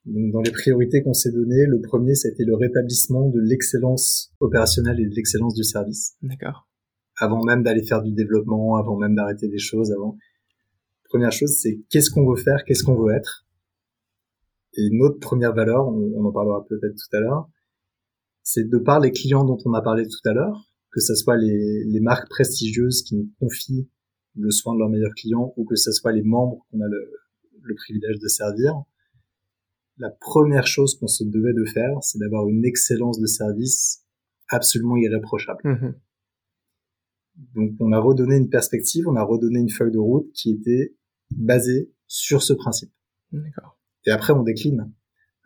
[0.05, 5.01] Donc, dans les priorités qu'on s'est données, le premier, c'était le rétablissement de l'excellence opérationnelle
[5.01, 6.16] et de l'excellence du service.
[6.23, 6.68] D'accord.
[7.16, 10.16] Avant même d'aller faire du développement, avant même d'arrêter des choses, avant.
[11.09, 13.47] Première chose, c'est qu'est-ce qu'on veut faire, qu'est-ce qu'on veut être?
[14.79, 17.51] Et notre première valeur, on, en parlera peut-être tout à l'heure,
[18.45, 21.37] c'est de par les clients dont on a parlé tout à l'heure, que ce soit
[21.37, 23.88] les, les marques prestigieuses qui nous confient
[24.37, 27.75] le soin de leurs meilleurs clients ou que ce soit les membres qu'on a le,
[27.77, 28.73] privilège de servir,
[29.99, 34.07] la première chose qu'on se devait de faire, c'est d'avoir une excellence de service
[34.49, 35.61] absolument irréprochable.
[35.64, 35.95] Mmh
[37.55, 40.97] Donc on a redonné une perspective, on a redonné une feuille de route qui était
[41.31, 42.93] basée sur ce principe.
[44.09, 44.90] Et après on décline.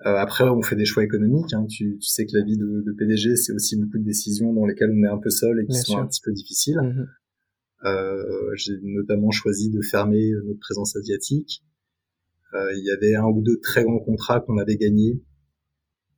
[0.06, 1.52] Euh, après on fait des choix économiques.
[1.52, 1.66] Hein.
[1.68, 5.02] Tu, sais que la vie de, PDG c'est aussi beaucoup de décisions dans lesquelles on
[5.02, 6.78] est un peu seul et qui sont un petit peu difficiles.
[6.80, 7.06] Mmh
[7.84, 11.64] euh, j'ai notamment choisi de fermer notre présence asiatique.
[12.54, 15.20] Euh, il y avait un ou deux très grands contrats qu'on avait gagnés,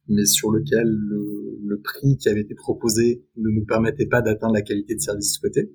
[0.06, 4.52] mais sur lequel le, le, prix qui avait été proposé ne nous permettait pas d'atteindre
[4.52, 5.72] la qualité de service souhaitée.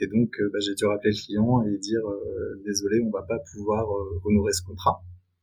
[0.00, 2.02] Et donc, euh, bah, j'ai dû rappeler le client et dire
[2.64, 3.86] désolé, on va pas pouvoir
[4.24, 5.00] honorer ce contrat.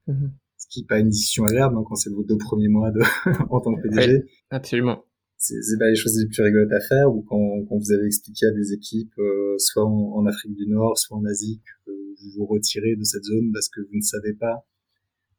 [0.08, 0.28] Mmh
[0.62, 3.00] ce qui n'est pas une décision agréable hein, quand c'est vos deux premiers mois de
[3.50, 4.26] en tant que PDG.
[4.52, 5.04] absolument
[5.38, 8.46] c'est pas les choses les plus rigolotes à faire ou quand, quand vous avez expliqué
[8.46, 12.46] à des équipes euh, soit en, Afrique du Nord soit en Asie que vous vous
[12.46, 14.68] retirez de cette zone parce que vous ne savez pas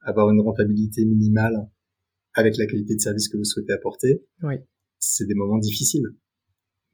[0.00, 1.70] avoir une rentabilité minimale
[2.34, 4.56] avec la qualité de service que vous souhaitez apporter oui.
[4.98, 6.08] c'est des moments difficiles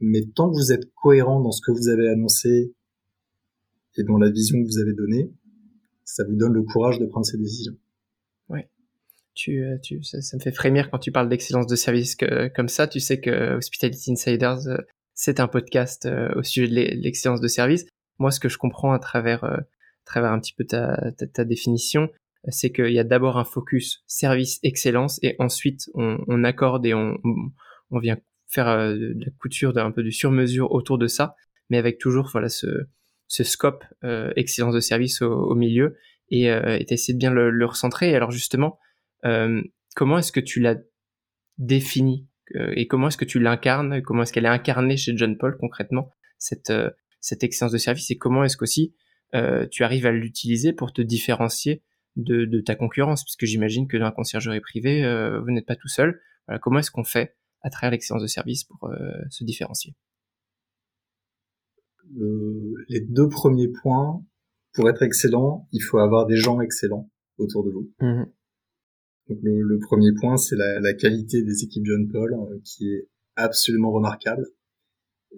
[0.00, 2.74] mais tant que vous êtes cohérent dans ce que vous avez annoncé
[3.96, 5.32] et dans la vision que vous avez donnée
[6.04, 7.76] ça vous donne le courage de prendre ces décisions
[9.46, 12.16] euh, ça, me fait frémir quand tu parles d'excellence de service
[12.54, 12.86] comme ça.
[12.86, 14.78] Tu sais que Hospitality Insiders, euh,
[15.14, 17.86] c'est un podcast euh, au sujet de l'excellence de service.
[18.18, 19.44] Moi, ce que je comprends à travers,
[20.14, 22.08] un petit peu ta, définition,
[22.48, 27.18] c'est qu'il y a d'abord un focus service excellence et ensuite on, accorde et on,
[27.92, 31.36] vient faire de la couture d'un peu du sur-mesure autour de ça,
[31.70, 32.66] mais avec toujours voilà ce,
[33.28, 33.84] scope
[34.34, 35.96] excellence de service au, milieu
[36.30, 38.16] et, et essayer de bien le, recentrer.
[38.16, 38.87] Alors justement, euh,
[39.22, 40.76] comment est-ce que tu l'as
[41.58, 45.36] définie euh, et comment est-ce que tu l'incarnes Comment est-ce qu'elle est incarnée chez John
[45.36, 48.94] Paul concrètement cette euh, cette excellence de service et comment est-ce qu'aussi
[49.70, 51.82] tu arrives à l'utiliser pour te différencier
[52.16, 53.24] de, de ta concurrence?
[53.24, 55.02] Puisque j'imagine que dans la conciergerie privée
[55.44, 56.20] vous n'êtes pas tout seul.
[56.46, 58.88] Voilà, comment est-ce qu'on fait à travers l'excellence de service pour
[59.28, 59.96] se différencier?
[62.88, 64.24] Les deux premiers points,
[64.72, 67.92] pour être excellent, il faut avoir des gens excellents autour de vous.
[68.00, 68.22] Mmh
[69.28, 73.92] donc le, premier point, c'est la, qualité des équipes John Paul, euh, qui est absolument
[73.92, 74.46] remarquable.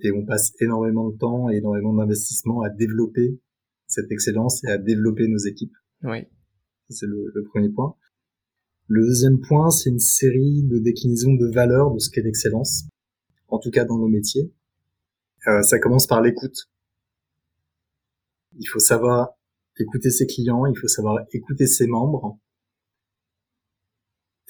[0.03, 3.41] Et on passe énormément de temps et énormément d'investissement à développer
[3.87, 5.75] cette excellence et à développer nos équipes.
[6.05, 6.27] Oui.
[6.89, 7.97] C'est le, premier point.
[8.87, 12.85] Le deuxième point, c'est une série de déclinaisons de valeurs de ce qu'est l'excellence,
[13.49, 14.53] en tout cas dans nos métiers.
[15.49, 16.69] Euh, ça commence par l'écoute.
[18.59, 19.31] Il faut savoir
[19.79, 22.39] écouter ses clients, il faut savoir écouter ses membres,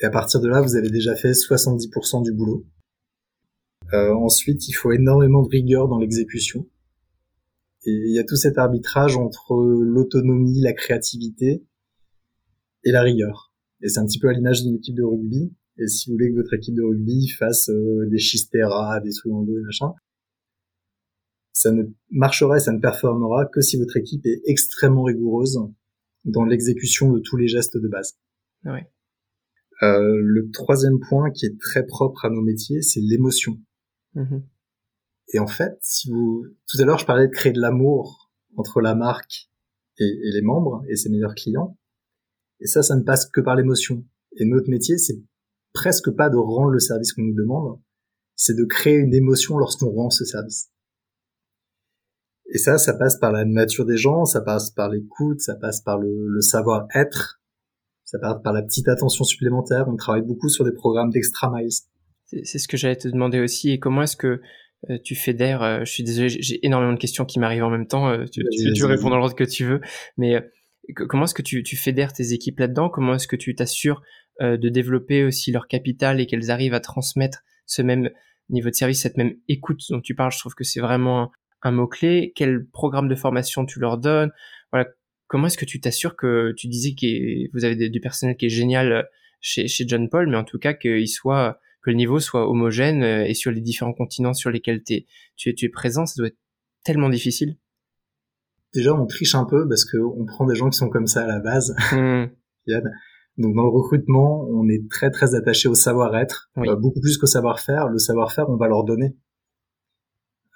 [0.00, 2.66] et à partir de là, vous avez déjà fait 70% du boulot.
[3.92, 6.66] Euh, ensuite, il faut énormément de rigueur dans l'exécution.
[7.84, 11.64] Et il y a tout cet arbitrage entre l'autonomie, la créativité
[12.84, 13.52] et la rigueur.
[13.82, 15.52] Et c'est un petit peu à l'image d'une équipe de rugby.
[15.78, 19.32] Et si vous voulez que votre équipe de rugby fasse euh, des chisteras, des trucs
[19.32, 19.92] en dos et machin,
[21.52, 25.58] ça ne marchera et ça ne performera que si votre équipe est extrêmement rigoureuse
[26.24, 28.16] dans l'exécution de tous les gestes de base.
[29.82, 33.58] Euh, le troisième point qui est très propre à nos métiers, c'est l'émotion.
[34.14, 34.42] Mm-hmm.
[35.32, 38.80] Et en fait, si vous, tout à l'heure, je parlais de créer de l'amour entre
[38.80, 39.48] la marque
[39.98, 41.78] et, et, les membres et ses meilleurs clients.
[42.60, 44.04] Et ça, ça ne passe que par l'émotion.
[44.36, 45.22] Et notre métier, c'est
[45.72, 47.80] presque pas de rendre le service qu'on nous demande,
[48.36, 50.70] c'est de créer une émotion lorsqu'on rend ce service.
[52.52, 55.80] Et ça, ça passe par la nature des gens, ça passe par l'écoute, ça passe
[55.80, 57.39] par le, le savoir-être,
[58.10, 59.86] ça part par la petite attention supplémentaire.
[59.88, 61.70] On travaille beaucoup sur des programmes d'extra miles.
[62.26, 63.70] C'est ce que j'allais te demander aussi.
[63.70, 64.40] Et comment est-ce que
[65.04, 68.12] tu fédères Je suis désolé, j'ai énormément de questions qui m'arrivent en même temps.
[68.26, 68.42] tu,
[68.74, 69.80] tu, réponds dans l'ordre que tu veux,
[70.16, 70.44] mais
[70.94, 72.88] comment est-ce que tu, tu fédères tes équipes là-dedans?
[72.88, 74.02] Comment est-ce que tu t'assures
[74.40, 78.10] de développer aussi leur capital et qu'elles arrivent à transmettre ce même
[78.48, 80.32] niveau de service, cette même écoute dont tu parles?
[80.32, 81.30] Je trouve que c'est vraiment
[81.62, 82.32] un mot-clé.
[82.34, 84.32] Quel programme de formation tu leur donnes?
[84.72, 84.88] Voilà,
[85.30, 88.50] comment est-ce que tu t'assures que tu disais que vous avez du personnel qui est
[88.50, 89.08] génial
[89.40, 93.02] chez, chez John Paul, mais en tout cas qu'il soit que le niveau soit homogène
[93.02, 96.14] euh, et sur les différents continents sur lesquels es, tu, es, tu es présent, ça
[96.18, 96.38] doit être
[96.84, 97.56] tellement difficile.
[98.74, 101.26] Déjà, on triche un peu parce qu'on prend des gens qui sont comme ça à
[101.26, 101.74] la base.
[102.66, 102.76] Hmm.
[103.38, 107.26] Donc dans le recrutement, on est très très attaché au savoir-être, euh, beaucoup plus qu'au
[107.26, 107.88] savoir-faire.
[107.88, 109.16] Le savoir-faire, on va leur donner.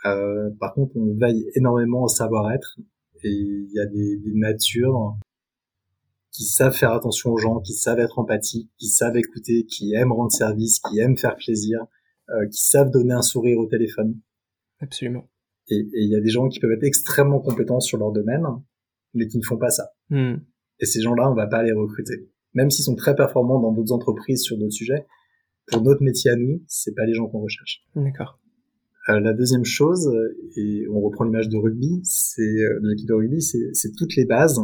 [0.04, 2.76] Euh, par contre, on veille énormément au savoir-être
[3.24, 5.16] et il y a des, des natures
[6.30, 10.12] qui savent faire attention aux gens, qui savent être empathiques, qui savent écouter, qui aiment
[10.12, 11.86] rendre service, qui aiment faire plaisir,
[12.30, 14.20] euh, qui savent donner un sourire au téléphone.
[14.80, 15.30] Absolument.
[15.68, 18.44] Et il y a des gens qui peuvent être extrêmement compétents sur leur domaine,
[19.14, 19.90] mais qui ne font pas ça.
[20.10, 20.36] Hmm.
[20.80, 22.30] Et ces gens-là, on va pas les recruter.
[22.52, 25.06] Même s'ils sont très performants dans d'autres entreprises sur d'autres sujets,
[25.68, 27.86] pour notre métier à nous, c'est pas les gens qu'on recherche.
[27.94, 28.40] D'accord.
[29.10, 30.10] Euh, la deuxième chose,
[30.56, 34.24] et on reprend l'image de rugby, c'est euh, de l'équipe de rugby, c'est toutes les
[34.24, 34.60] bases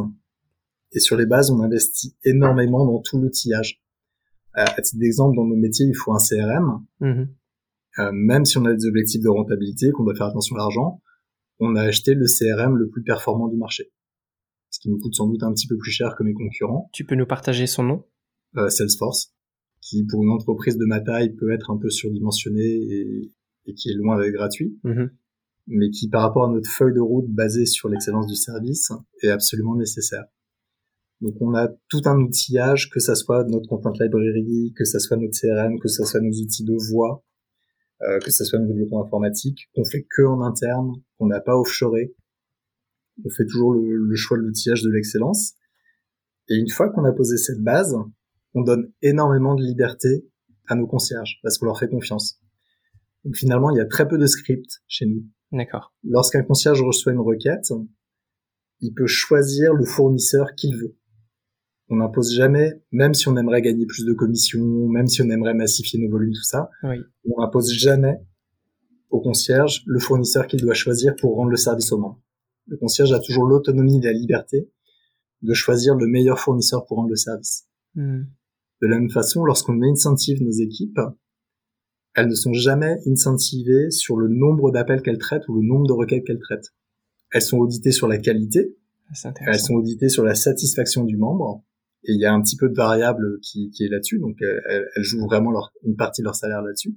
[0.93, 3.81] et sur les bases, on investit énormément dans tout l'outillage.
[4.57, 6.85] Euh, à titre d'exemple, dans nos métiers, il faut un CRM.
[6.99, 7.27] Mm-hmm.
[7.99, 11.01] Euh, même si on a des objectifs de rentabilité, qu'on doit faire attention à l'argent,
[11.59, 13.91] on a acheté le CRM le plus performant du marché.
[14.69, 16.89] Ce qui nous coûte sans doute un petit peu plus cher que mes concurrents.
[16.93, 18.05] Tu peux nous partager son nom?
[18.57, 19.33] Euh, Salesforce,
[19.81, 23.31] qui pour une entreprise de ma taille peut être un peu surdimensionné et,
[23.65, 24.79] et qui est loin d'être gratuit.
[24.83, 25.09] Mm-hmm.
[25.67, 29.29] mais qui par rapport à notre feuille de route basée sur l'excellence du service est
[29.29, 30.25] absolument nécessaire.
[31.21, 35.17] Donc on a tout un outillage, que ça soit notre content library, que ça soit
[35.17, 37.23] notre CRM, que ça soit nos outils de voix,
[38.01, 41.55] euh, que ça soit notre développement informatique, qu'on fait que en interne, qu'on n'a pas
[41.55, 42.15] offshoré.
[43.23, 45.53] On fait toujours le, choix de l'outillage de l'excellence.
[46.49, 47.95] Et une fois qu'on a posé cette base,
[48.55, 50.27] on donne énormément de liberté
[50.67, 52.40] à nos concierges parce qu'on leur fait confiance.
[53.23, 55.23] Donc finalement, il y a très peu de script chez nous.
[55.51, 55.93] D'accord.
[56.03, 57.71] Lorsqu'un concierge reçoit une requête,
[58.79, 60.95] il peut choisir le fournisseur qu'il veut
[61.91, 65.53] on n'impose jamais, même si on aimerait gagner plus de commissions, même si on aimerait
[65.53, 68.17] massifier nos volumes, tout ça, on n'impose jamais
[69.09, 72.21] au concierge le fournisseur qu'il doit choisir pour rendre le service au membres.
[72.67, 74.71] Le concierge a toujours l'autonomie et la liberté
[75.41, 77.67] de choisir le meilleur fournisseur pour rendre le service.
[77.95, 78.23] Hmm.
[78.81, 80.99] De la même façon, lorsqu'on incentive nos équipes,
[82.15, 85.93] elles ne sont jamais incentivées sur le nombre d'appels qu'elles traitent ou le nombre de
[85.93, 86.73] requêtes qu'elles traitent.
[87.31, 88.75] Elles sont auditées sur la qualité,
[89.47, 91.63] elles sont auditées sur la satisfaction du membre,
[92.03, 94.87] et il y a un petit peu de variable qui, qui est là-dessus, donc elles,
[94.95, 96.95] elles, jouent vraiment leur, une partie de leur salaire là-dessus.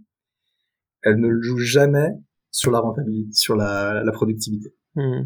[1.03, 2.09] Elles ne le jouent jamais
[2.51, 4.75] sur la rentabilité, sur la, la productivité.
[4.95, 5.25] Hmm.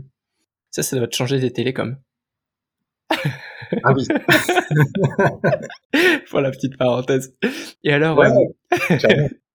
[0.70, 1.96] Ça, ça doit te changer des télécoms.
[3.82, 4.06] ah oui.
[6.30, 7.34] Pour la petite parenthèse.
[7.84, 8.30] Et alors, ouais,
[8.90, 9.28] euh...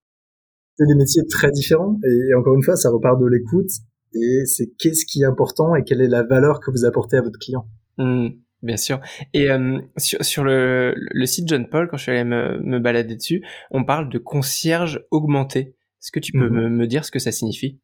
[0.77, 3.69] c'est des métiers très différents et encore une fois, ça repart de l'écoute
[4.13, 7.21] et c'est qu'est-ce qui est important et quelle est la valeur que vous apportez à
[7.21, 7.67] votre client.
[7.97, 8.29] Hmm.
[8.63, 9.01] Bien sûr.
[9.33, 12.79] Et euh, sur, sur le, le, site John Paul, quand je suis allé me, me,
[12.79, 15.75] balader dessus, on parle de concierge augmenté.
[16.01, 16.55] Est-ce que tu peux mhm.
[16.55, 17.81] me, me, dire ce que ça signifie?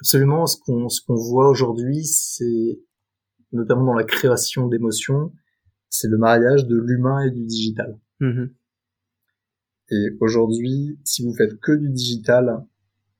[0.00, 0.46] Absolument.
[0.46, 2.80] Ce qu'on ce qu'on voit aujourd'hui, c'est
[3.52, 5.30] notamment dans la création d'émotions,
[5.90, 7.98] c'est le mariage de l'humain et du digital.
[8.20, 8.50] Mhm.
[9.90, 12.64] Et aujourd'hui, si vous faites que du digital,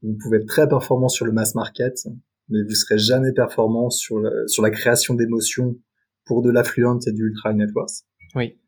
[0.03, 2.07] vous pouvez être très performant sur le mass market,
[2.49, 5.77] mais vous serez jamais performant sur sur la création d'émotions
[6.25, 8.05] pour de l'affluent et du ultra networks.
[8.35, 8.59] Oui.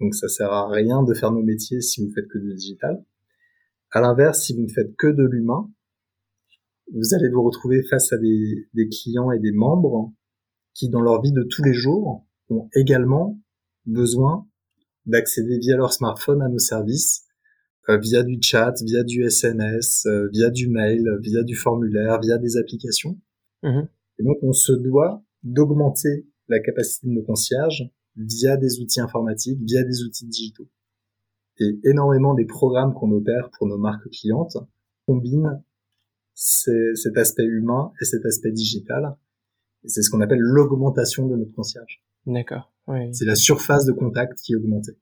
[0.00, 3.04] Donc ça sert à rien de faire nos métiers si vous faites que du digital.
[3.90, 5.70] À l'inverse, si vous ne faites que de l'humain,
[6.92, 10.12] vous allez vous retrouver face à des, des, clients et des membres
[10.74, 13.38] qui, dans leur vie de tous les jours, ont également
[13.86, 14.46] besoin
[15.06, 17.26] d'accéder via leur smartphone à nos services,
[17.96, 22.58] via du chat, via du SMS, euh, via du mail, via du formulaire, via des
[22.58, 23.18] applications.
[23.62, 23.88] Mm-hmm.
[24.18, 29.60] Et donc, on se doit d'augmenter la capacité de nos concierges via des outils informatiques,
[29.62, 30.68] via des outils digitaux.
[31.60, 34.56] Et énormément des programmes qu'on opère pour nos marques clientes
[35.06, 35.62] combinent
[36.34, 39.16] cet aspect humain et cet aspect digital.
[39.84, 42.04] Et c'est ce qu'on appelle l'augmentation de notre concierge.
[42.26, 42.72] D'accord.
[42.86, 43.12] Oui.
[43.12, 44.96] C'est la surface de contact qui est augmentée.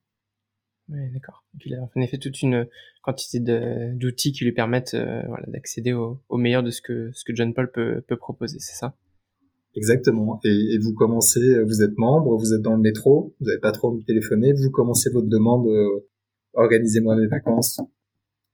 [0.89, 1.45] Oui, d'accord.
[1.65, 2.67] Il a en effet toute une
[3.03, 7.25] quantité d'outils qui lui permettent euh, voilà, d'accéder au, au, meilleur de ce que, ce
[7.25, 8.97] que John Paul peut, peut proposer, c'est ça?
[9.75, 10.41] Exactement.
[10.45, 13.89] Et, vous commencez, vous êtes membre, vous êtes dans le métro, vous n'avez pas trop
[13.89, 16.09] envie de téléphoner, vous commencez votre demande, euh,
[16.55, 17.81] organisez-moi mes vacances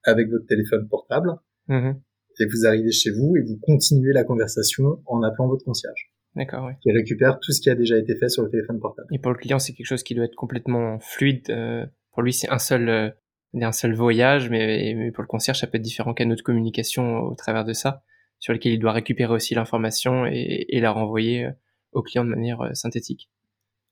[0.05, 1.31] avec votre téléphone portable.
[1.69, 1.95] Mm-hmm.
[2.41, 6.13] et vous arrivez chez vous et vous continuez la conversation en appelant votre concierge.
[6.35, 6.73] D'accord, oui.
[6.83, 9.07] Qui récupère tout ce qui a déjà été fait sur le téléphone portable.
[9.13, 11.49] Et pour le client, c'est quelque chose qui doit être complètement fluide.
[11.51, 13.11] Euh, pour lui, c'est un seul, euh,
[13.55, 17.21] un seul voyage, mais, mais, pour le concierge, ça peut être différents canaux de communication
[17.21, 18.03] au travers de ça,
[18.39, 21.51] sur lesquels il doit récupérer aussi l'information et, et, la renvoyer euh,
[21.93, 23.31] au client de manière euh, synthétique.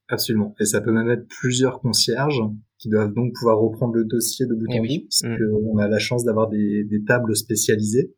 [0.09, 0.54] Absolument.
[0.59, 2.42] Et ça peut même être plusieurs concierges
[2.78, 5.37] qui doivent donc pouvoir reprendre le dossier de bout eh en bout, parce mm.
[5.38, 8.12] qu'on a la chance d'avoir des, des tables spécialisées.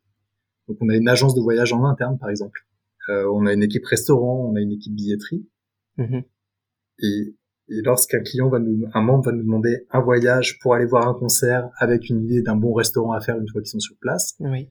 [0.69, 2.67] Donc on a une agence de voyage en interne, par exemple
[3.09, 5.47] euh, on a une équipe restaurant, on a une équipe billetterie.
[5.99, 6.25] Mm-hmm.
[7.03, 7.37] Et,
[7.73, 11.09] et lorsqu'un client va nous, un membre va nous demander un voyage pour aller voir
[11.09, 13.97] un concert avec une idée d'un bon restaurant à faire une fois qu'ils sont sur
[14.01, 14.69] place, oui.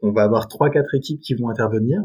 [0.00, 2.00] on va avoir trois quatre équipes qui vont intervenir.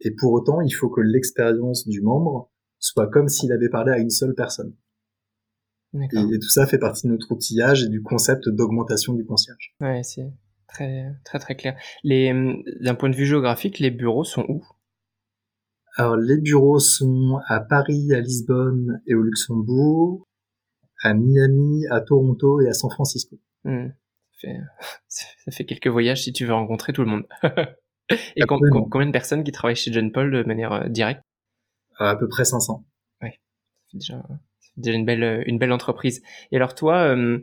[0.00, 3.98] Et pour autant, il faut que l'expérience du membre soit comme s'il avait parlé à
[3.98, 4.74] une seule personne.
[5.94, 9.74] Et, et, tout ça fait partie de notre outillage et du concept d'augmentation du concierge.
[9.78, 10.32] Ouais, c'est
[10.72, 11.76] Très, très, très clair.
[12.02, 12.32] Les,
[12.80, 14.64] d'un point de vue géographique, les bureaux sont où?
[15.96, 20.26] Alors, les bureaux sont à Paris, à Lisbonne et au Luxembourg,
[21.02, 23.36] à Miami, à Toronto et à San Francisco.
[23.64, 23.88] Hmm.
[24.32, 24.56] Ça, fait,
[25.08, 27.26] ça fait quelques voyages si tu veux rencontrer tout le monde.
[28.36, 31.22] et combien de personnes qui travaillent chez John Paul de manière euh, directe?
[31.98, 32.84] À peu près 500.
[33.22, 33.28] Oui,
[33.90, 34.22] c'est déjà,
[34.76, 36.22] déjà une belle, une belle entreprise.
[36.50, 37.42] Et alors toi, euh,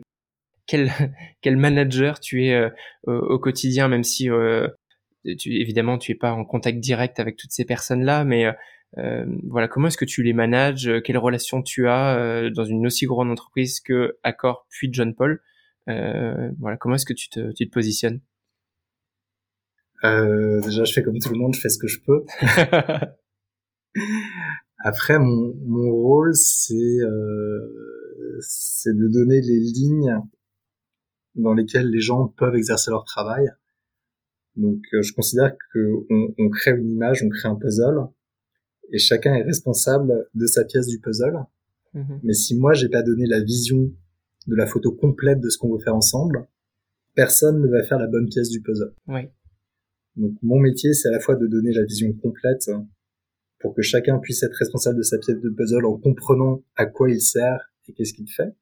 [0.70, 0.90] quel,
[1.42, 2.70] quel manager tu es euh,
[3.06, 4.68] au, quotidien, même si euh,
[5.38, 8.46] tu, évidemment tu es pas en contact direct avec toutes ces personnes-là, mais
[8.98, 13.06] euh, voilà, comment est-ce que tu les manages Quelle relation tu as dans une aussi
[13.06, 15.40] grande entreprise que Accor puis John Paul
[15.86, 18.20] Voilà, comment est-ce que tu te, tu te positionnes?
[20.02, 22.24] Déjà, je fais comme tout le monde, je fais ce que je peux.
[24.82, 26.98] Après, mon, mon rôle, c'est
[28.40, 30.16] c'est de donner les lignes
[31.34, 33.50] dans lesquels les gens peuvent exercer leur travail.
[34.60, 38.08] Donc euh, je considère qu'on on crée une image, on crée un puzzle,
[38.92, 41.38] et chacun est responsable de sa pièce du puzzle.
[41.94, 42.20] Mhm.
[42.22, 43.90] Mais si moi j'ai pas donné la vision
[44.46, 46.46] de la photo complète de ce qu'on veut faire ensemble,
[47.14, 48.92] personne ne va faire la bonne pièce du puzzle.
[49.08, 49.22] Oui.
[50.16, 52.70] Donc mon métier c'est à la fois de donner la vision complète
[53.60, 57.10] pour que chacun puisse être responsable de sa pièce de puzzle en comprenant à quoi
[57.10, 58.54] il sert et qu'est-ce qu'il fait.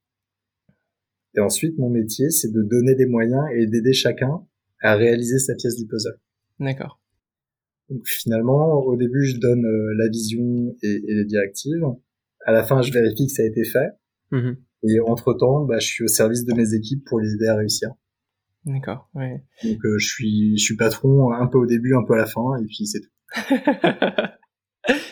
[1.34, 4.44] Et ensuite, mon métier, c'est de donner des moyens et d'aider chacun
[4.80, 6.18] à réaliser sa pièce du puzzle.
[6.60, 7.00] D'accord.
[7.88, 11.84] Donc finalement, au début, je donne euh, la vision et, les directives.
[12.44, 13.90] À la fin, je vérifie que ça a été fait.
[14.32, 14.56] Mm-hmm.
[14.84, 17.90] Et entre-temps, bah, je suis au service de mes équipes pour les aider à réussir.
[18.64, 19.42] D'accord, ouais.
[19.64, 22.26] Donc euh, je suis je suis patron un peu au début, un peu à la
[22.26, 23.10] fin, et puis c'est tout.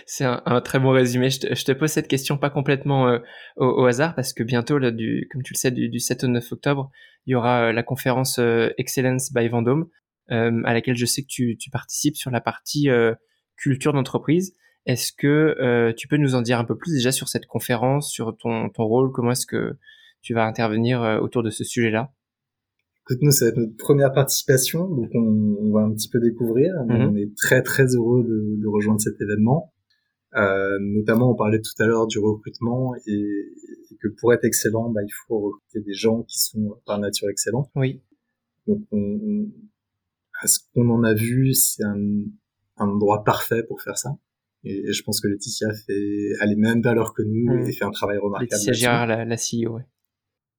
[0.06, 1.30] C'est un, très bon résumé.
[1.30, 3.18] Je te, pose cette question pas complètement euh,
[3.56, 6.52] au, hasard parce que bientôt, là, du, comme tu le sais, du, 7 au 9
[6.52, 6.90] octobre,
[7.26, 9.88] il y aura euh, la conférence euh, Excellence by Vendôme
[10.28, 12.88] à laquelle je sais que tu, tu participes sur la partie
[13.56, 14.56] culture d'entreprise.
[14.84, 18.36] Est-ce que tu peux nous en dire un peu plus déjà sur cette conférence, sur
[18.36, 19.78] ton, ton rôle, comment est-ce que
[20.22, 22.12] tu vas intervenir autour de ce sujet-là?
[23.08, 26.74] Écoute, nous, c'est notre première participation, donc on, on, va un petit peu découvrir.
[26.74, 27.08] Mm-hmm.
[27.08, 29.72] On est très très heureux de, de rejoindre cet événement.
[30.34, 33.52] Euh, notamment, on parlait tout à l'heure du recrutement et,
[34.02, 37.70] que pour être excellent, bah, il faut recruter des gens qui sont par nature excellents.
[37.76, 38.02] Oui.
[38.66, 39.46] Donc, on,
[40.42, 42.24] à ce qu'on en a vu, c'est un,
[42.76, 44.18] un endroit parfait pour faire ça.
[44.64, 47.68] Et, je pense que Laetitia fait a les mêmes valeurs que nous mmh.
[47.68, 48.50] et fait un travail remarquable.
[48.50, 49.86] Laetitia Girard, la, la CEO, ouais.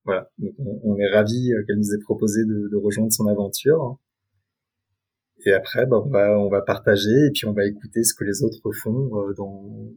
[0.08, 0.32] Voilà.
[0.38, 4.00] Donc on, est ravis euh, qu'elle nous ait proposé de, rejoindre son aventure.
[5.46, 8.24] Et après, bah, on va on va partager et puis on va écouter ce que
[8.24, 9.92] les autres font euh, dans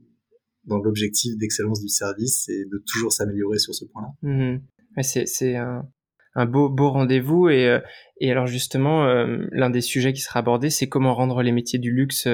[0.65, 4.09] dans l'objectif d'excellence du service et de toujours s'améliorer sur ce point-là.
[4.23, 4.59] Mmh.
[5.03, 7.81] c'est un beau beau rendez-vous et euh,
[8.21, 9.07] et alors justement
[9.53, 12.29] l'un des sujets qui sera abordé c'est comment rendre les métiers du luxe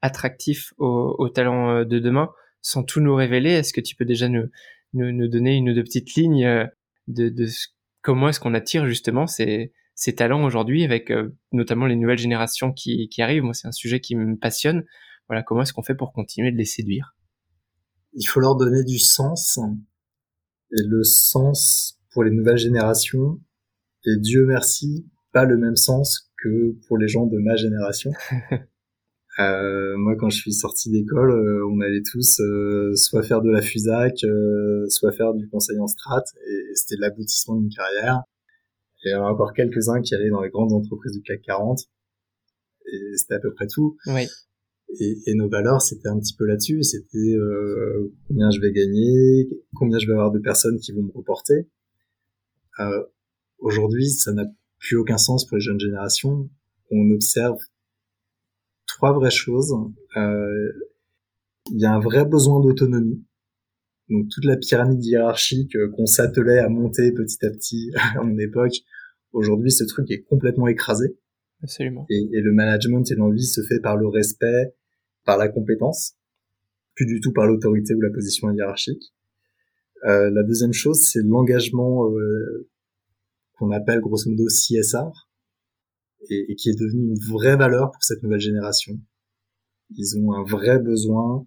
[0.00, 2.30] attractifs aux, aux talents de demain
[2.62, 3.50] sans tout nous révéler.
[3.50, 4.46] Est-ce que tu peux déjà nous
[4.94, 6.68] nous, nous donner une ou deux petites lignes
[7.08, 7.46] de de
[8.02, 12.70] comment est-ce qu'on attire justement ces ces talents aujourd'hui avec euh, notamment les nouvelles générations
[12.70, 13.42] qui, qui arrivent.
[13.42, 14.84] Moi, c'est un sujet qui me passionne.
[15.26, 17.16] Voilà, comment est-ce qu'on fait pour continuer de les séduire?
[18.12, 19.58] Il faut leur donner du sens.
[20.72, 23.40] Et le sens pour les nouvelles générations,
[24.04, 28.12] et Dieu merci, pas le même sens que pour les gens de ma génération.
[29.38, 33.50] euh, moi, quand je suis sorti d'école, euh, on allait tous euh, soit faire de
[33.50, 34.24] la FUSAC,
[34.88, 38.22] soit faire du conseil en strat, et c'était l'aboutissement d'une carrière.
[39.04, 41.80] Il y en a encore quelques-uns qui allaient dans les grandes entreprises du CAC 40.
[42.86, 43.96] Et c'était à peu près tout.
[44.06, 44.26] Oui.
[44.98, 46.82] Et, et, nos valeurs, c'était un petit peu là-dessus.
[46.82, 51.12] C'était euh, combien je vais gagner, combien je vais avoir de personnes qui vont me
[51.12, 51.68] reporter.
[52.80, 53.02] Euh,
[53.58, 54.44] Aujourd'hui, ça n'a
[54.78, 56.48] plus aucun sens pour les jeunes générations.
[56.90, 57.58] on observe
[58.86, 59.74] trois vraies choses.
[60.16, 60.72] Euh,
[61.72, 63.24] il y a un vrai besoin d'autonomie.
[64.08, 68.38] Donc toute la pyramide hiérarchique euh, qu'on s'attelait à monter petit à petit à mon
[68.38, 68.74] époque,
[69.32, 71.18] aujourd'hui ce truc est complètement écrasé.
[71.62, 72.06] Absolument.
[72.10, 74.74] Et, et le management et l'envie se fait par le respect,
[75.24, 76.14] par la compétence,
[76.94, 79.12] plus du tout par l'autorité ou la position hiérarchique.
[80.04, 82.68] Euh, la deuxième chose, c'est l'engagement euh,
[83.54, 85.25] qu'on appelle grosso modo CSR,
[86.30, 88.94] et, et, qui est devenu une vraie valeur pour cette nouvelle génération.
[89.96, 91.46] Ils ont un vrai besoin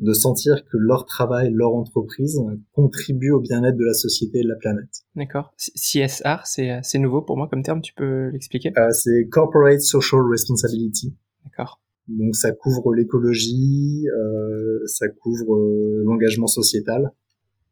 [0.00, 2.38] de sentir que leur travail, leur entreprise
[2.72, 4.90] contribue au bien-être de la société et de la planète.
[5.14, 5.54] D'accord.
[5.56, 8.72] CSR, c'est nouveau pour moi comme terme, tu peux l'expliquer?
[8.76, 11.14] Euh, C'est Corporate Social Responsibility.
[11.44, 11.80] D'accord.
[12.08, 17.10] Donc ça couvre l'écologie, euh, ça couvre euh, l'engagement sociétal.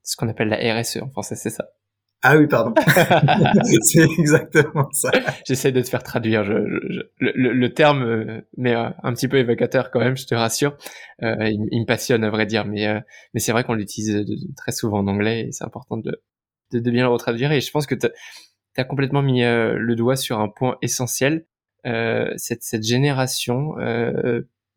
[0.03, 1.69] C'est ce qu'on appelle la RSE en français, c'est ça.
[2.27, 2.73] Ah oui, pardon.
[3.83, 5.11] c'est exactement ça.
[5.47, 6.43] J'essaie de te faire traduire.
[6.43, 6.55] Je,
[6.89, 10.35] je, le, le, terme, euh, mais euh, un petit peu évocateur quand même, je te
[10.35, 10.75] rassure.
[11.23, 12.99] Euh, il, il, me passionne à vrai dire, mais euh,
[13.35, 14.25] mais c'est vrai qu'on l'utilise
[14.57, 16.23] très souvent en anglais et c'est important de,
[16.73, 17.53] de, de bien le retraduire.
[17.53, 18.07] Et je pense que tu
[18.79, 21.45] as complètement mis le doigt sur un point essentiel.
[21.85, 23.75] cette, cette génération,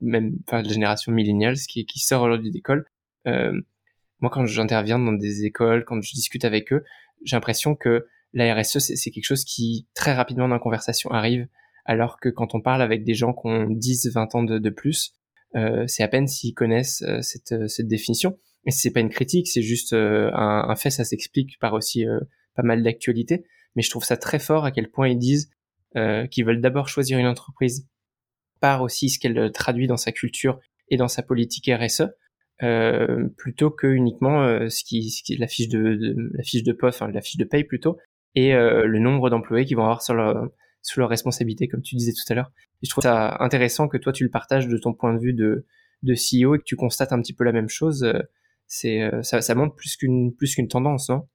[0.01, 2.85] même enfin la génération millennials qui, qui sort aujourd'hui d'école.
[3.25, 6.83] moi, quand j'interviens dans des écoles, quand je discute avec eux,
[7.23, 11.47] j'ai l'impression que la RSE, c'est quelque chose qui très rapidement dans la conversation arrive,
[11.85, 15.13] alors que quand on parle avec des gens qui ont 10, 20 ans de, plus,
[15.55, 18.37] euh, c'est à peine s'ils connaissent euh, cette, euh, cette définition.
[18.65, 22.05] Et c'est pas une critique, c'est juste euh, un, fait, ça s'explique par aussi
[22.53, 23.45] pas mal d'actualités.
[23.75, 25.49] Mais je trouve ça très fort à quel point ils disent
[26.29, 27.87] qu'ils veulent d'abord choisir une entreprise
[28.59, 30.59] par aussi ce qu'elle traduit dans sa culture
[30.89, 32.03] et dans sa politique RSE,
[32.63, 36.43] euh, plutôt que uniquement euh, ce, qui, ce qui est la fiche de, de, la
[36.43, 37.97] fiche de poste, enfin la fiche de paye plutôt,
[38.33, 40.49] et euh, le nombre d'employés qui vont avoir sur leur
[40.81, 42.51] sous leur responsabilité, comme tu disais tout à l'heure.
[42.81, 45.33] Et je trouve ça intéressant que toi tu le partages de ton point de vue
[45.33, 45.65] de
[46.03, 48.07] de CEO et que tu constates un petit peu la même chose.
[48.67, 51.27] C'est ça, ça montre plus qu'une plus qu'une tendance, non?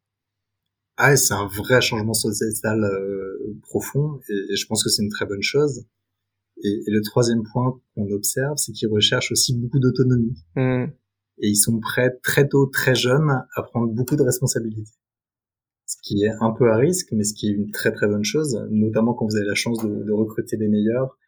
[0.97, 5.09] Ah, c'est un vrai changement sociétal euh, profond et, et, je pense que c'est une
[5.09, 5.87] très bonne chose.
[6.63, 10.37] Et, et le troisième point qu'on observe, c'est qu'ils recherchent aussi beaucoup d'autonomie.
[10.57, 10.87] Mmh
[11.43, 14.91] et ils sont prêts très tôt, très jeunes, à prendre beaucoup de responsabilités.
[15.87, 18.25] Ce qui est un peu à risque, mais ce qui est une très très bonne
[18.25, 21.19] chose, notamment quand vous avez la chance de, de recruter les meilleurs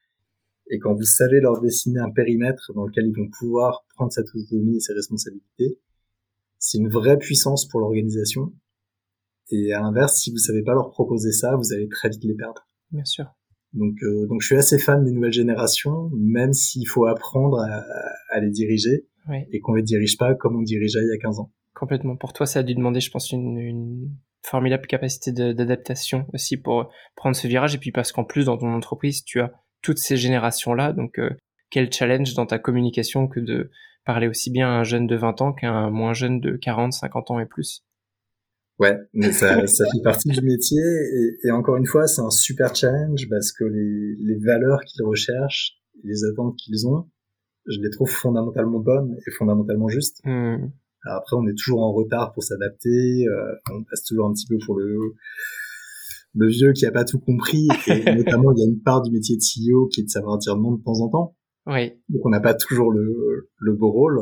[0.70, 4.28] et quand vous savez leur dessiner un périmètre dans lequel ils vont pouvoir prendre cette
[4.34, 5.78] autonomie et ces responsabilités.
[6.58, 8.54] C'est une vraie puissance pour l'organisation.
[9.50, 12.34] Et à l'inverse, si vous savez pas leur proposer ça, vous allez très vite les
[12.34, 12.66] perdre.
[12.92, 13.26] Bien sûr.
[13.74, 17.84] Donc, euh, donc je suis assez fan des nouvelles générations, même s'il faut apprendre à,
[18.30, 21.40] à les diriger et qu'on ne dirige pas comme on dirigeait il y a 15
[21.40, 21.52] ans.
[21.74, 22.16] Complètement.
[22.16, 24.10] Pour toi, ça a dû demander, je pense, une, une
[24.42, 27.74] formidable capacité d'adaptation aussi pour prendre ce virage.
[27.74, 29.52] Et puis parce qu'en plus, dans ton entreprise, tu as
[29.82, 30.92] toutes ces générations-là.
[30.92, 31.30] Donc, euh,
[31.70, 33.70] quel challenge dans ta communication que de
[34.04, 36.92] parler aussi bien à un jeune de 20 ans qu'à un moins jeune de 40,
[36.92, 37.84] 50 ans et plus?
[38.78, 40.82] Ouais, mais ça, ça fait partie du métier.
[40.82, 45.04] Et, et encore une fois, c'est un super challenge parce que les, les valeurs qu'ils
[45.04, 47.08] recherchent, les attentes qu'ils ont,
[47.66, 50.20] je les trouve fondamentalement bonnes et fondamentalement justes.
[50.24, 50.68] Hmm.
[51.02, 53.26] après, on est toujours en retard pour s'adapter.
[53.26, 55.14] Euh, on passe toujours un petit peu pour le
[56.36, 57.68] le vieux qui a pas tout compris.
[57.86, 60.38] Et notamment, il y a une part du métier de CEO qui est de savoir
[60.38, 61.36] dire non de temps en temps.
[61.66, 61.92] Oui.
[62.08, 64.20] Donc, on n'a pas toujours le, le beau rôle.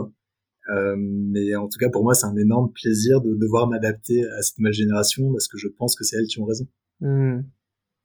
[0.71, 4.43] Euh, mais en tout cas, pour moi, c'est un énorme plaisir de devoir m'adapter à
[4.43, 6.67] cette nouvelle génération parce que je pense que c'est elles qui ont raison.
[7.01, 7.41] Hmm.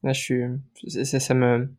[0.04, 1.70] Là, je suis, ça, ça me,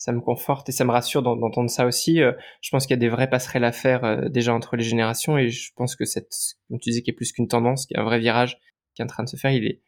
[0.00, 2.22] ça me conforte et ça me rassure d'entendre ça aussi.
[2.22, 2.32] Euh,
[2.62, 5.36] je pense qu'il y a des vraies passerelles à faire euh, déjà entre les générations
[5.36, 6.32] et je pense que cette,
[6.68, 8.58] comme tu disais, qui est plus qu'une tendance, qui est un vrai virage
[8.94, 9.82] qui est en train de se faire, il est,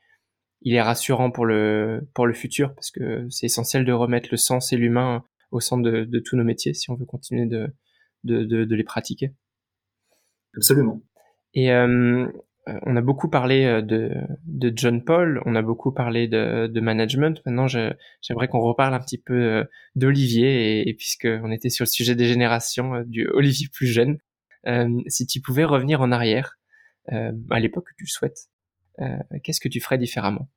[0.61, 4.37] il est rassurant pour le, pour le futur parce que c'est essentiel de remettre le
[4.37, 7.75] sens et l'humain au centre de, de, tous nos métiers si on veut continuer de,
[8.25, 9.33] de, de, de les pratiquer.
[10.55, 11.01] Absolument.
[11.55, 12.29] Et euh,
[12.67, 14.13] on a beaucoup parlé euh, de,
[14.47, 17.43] de, John Paul, on a beaucoup parlé de, de management.
[17.45, 19.65] Maintenant, j'aimerais qu'on reparle un petit peu euh,
[19.97, 24.19] d'Olivier, et, et puisqu'on était sur le sujet des générations, du Olivier plus jeune,
[24.67, 26.59] euh, si tu pouvais revenir en arrière,
[27.13, 28.49] euh, à l'époque que tu souhaites,
[29.01, 30.49] euh, qu'est-ce que tu ferais différemment?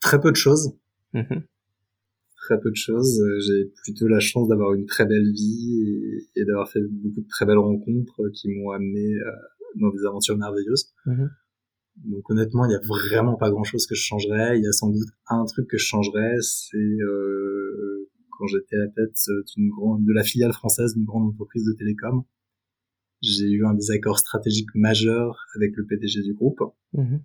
[0.00, 0.76] Très peu de choses.
[1.12, 1.44] Mmh
[2.44, 3.22] très peu de choses.
[3.46, 7.46] J'ai plutôt la chance d'avoir une très belle vie et, d'avoir fait beaucoup de très
[7.46, 9.30] belles rencontres qui m'ont amené euh,
[9.80, 10.92] dans des aventures merveilleuses.
[11.06, 11.30] Mhm.
[12.06, 14.58] Donc honnêtement, il y a vraiment pas grand-chose que je changerais.
[14.58, 18.80] Il y a sans doute un truc que je changerais, c'est euh, quand j'étais à
[18.80, 19.16] la tête
[19.54, 22.24] d'une grande, de la filiale française d'une grande entreprise de télécom.
[23.22, 26.60] J'ai eu un désaccord stratégique majeur avec le PDG du groupe.
[26.92, 27.22] Mhm.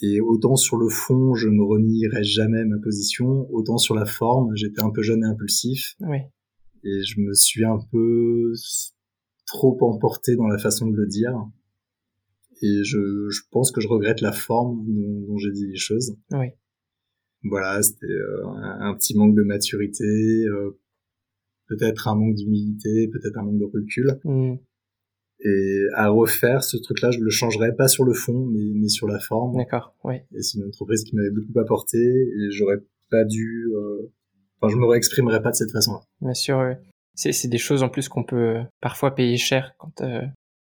[0.00, 4.56] Et autant sur le fond, je ne renierai jamais ma position, autant sur la forme,
[4.56, 5.94] j'étais un peu jeune et impulsif.
[6.00, 6.18] Oui.
[6.84, 8.52] Et je me suis un peu
[9.46, 11.32] trop emporté dans la façon de le dire.
[12.62, 16.16] Et je, je pense que je regrette la forme dont, dont j'ai dit les choses.
[16.30, 16.46] Oui.
[17.44, 20.78] Voilà, c'était euh, un, petit manque de maturité, euh,
[21.66, 24.20] peut-être un manque d'humilité, peut-être un manque de recul.
[24.24, 24.54] Mm.
[25.44, 29.08] Et à refaire ce truc-là, je le changerais pas sur le fond, mais, mais sur
[29.08, 29.56] la forme.
[29.56, 30.16] D'accord, oui.
[30.34, 32.78] Et c'est une entreprise qui m'avait beaucoup apporté et j'aurais
[33.10, 33.68] pas dû.
[33.74, 34.12] Euh...
[34.60, 36.00] Enfin, je me réexprimerais pas de cette façon-là.
[36.20, 36.74] Bien sûr, oui.
[37.14, 40.22] C'est, c'est des choses en plus qu'on peut parfois payer cher quand euh,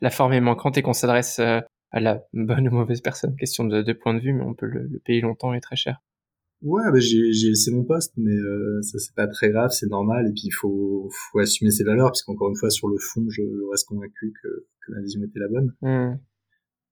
[0.01, 1.59] la forme est manquante et qu'on s'adresse euh,
[1.91, 3.35] à la bonne ou mauvaise personne.
[3.35, 5.75] Question de, de point de vue, mais on peut le, le payer longtemps et très
[5.75, 5.99] cher.
[6.61, 9.87] Ouais, bah j'ai, j'ai laissé mon poste, mais euh, ça c'est pas très grave, c'est
[9.87, 10.27] normal.
[10.27, 13.41] Et puis il faut, faut assumer ses valeurs, puisqu'encore une fois sur le fond, je,
[13.71, 14.47] reste convaincu que,
[14.85, 15.73] que ma vision était la bonne.
[15.81, 16.19] Mmh.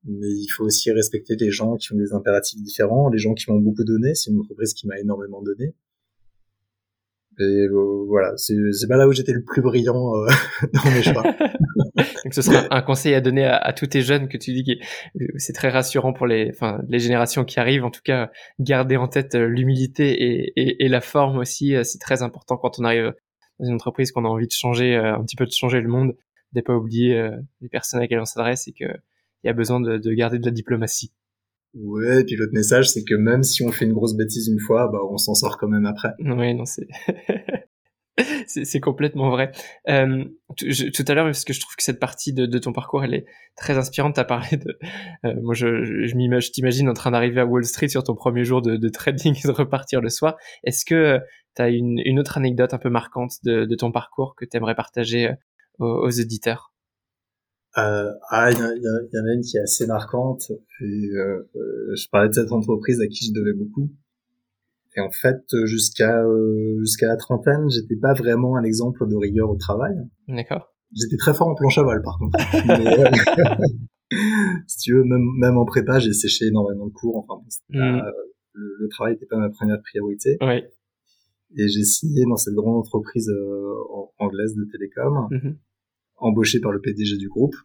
[0.05, 3.51] Mais il faut aussi respecter les gens qui ont des impératifs différents, les gens qui
[3.51, 4.15] m'ont beaucoup donné.
[4.15, 5.75] C'est une entreprise qui m'a énormément donné.
[7.39, 8.55] Et euh, voilà, c'est
[8.87, 10.27] pas là où j'étais le plus brillant euh,
[10.73, 11.23] dans mes choix.
[12.23, 14.63] Donc ce sera un conseil à donner à, à, tous tes jeunes que tu dis
[14.63, 14.83] que
[15.37, 17.85] c'est très rassurant pour les, enfin, les générations qui arrivent.
[17.85, 21.99] En tout cas, garder en tête euh, l'humilité et, et, et, la forme aussi, c'est
[21.99, 23.13] très important quand on arrive
[23.59, 26.15] dans une entreprise qu'on a envie de changer un petit peu de changer le monde,
[26.53, 27.29] de pas oublier
[27.61, 28.85] les personnes à lesquelles on s'adresse et que
[29.43, 31.11] il y a besoin de, de garder de la diplomatie.
[31.73, 34.59] Ouais, et puis l'autre message, c'est que même si on fait une grosse bêtise une
[34.59, 36.09] fois, bah, on s'en sort quand même après.
[36.19, 36.87] Oui, non, c'est...
[38.65, 39.51] c'est complètement vrai.
[39.89, 43.13] Euh, tout à l'heure, parce que je trouve que cette partie de, ton parcours, elle
[43.13, 44.15] est très inspirante.
[44.15, 44.77] Tu as parlé de...
[45.25, 48.61] Euh, moi, je, je, t'imagine en train d'arriver à Wall Street sur ton premier jour
[48.61, 50.35] de, trading et de repartir le soir.
[50.63, 51.19] Est-ce que
[51.55, 55.29] tu as une, autre anecdote un peu marquante de, ton parcours que tu aimerais partager
[55.29, 55.33] euh,
[55.79, 56.73] aux, éditeurs
[57.77, 60.51] euh, ah, il y, y, en a une qui est assez marquante.
[60.81, 63.91] Et, euh, euh, je parlais de cette entreprise à qui je devais beaucoup.
[64.95, 69.49] Et en fait, jusqu'à euh, jusqu'à la trentaine, j'étais pas vraiment un exemple de rigueur
[69.49, 69.93] au travail.
[70.27, 70.73] D'accord.
[70.95, 72.39] J'étais très fort en planche à voile, par contre.
[72.67, 74.17] Mais,
[74.67, 77.17] si tu veux, même, même en prépa, j'ai séché énormément de cours.
[77.17, 78.01] Enfin, mm.
[78.53, 80.37] le, le, travail n'était pas ma première priorité.
[80.41, 80.63] Oui.
[81.57, 83.31] Et j'ai signé dans cette grande entreprise
[84.17, 85.27] anglaise de télécom.
[85.29, 85.55] Mm-hmm
[86.17, 87.55] embauché par le PDG du groupe.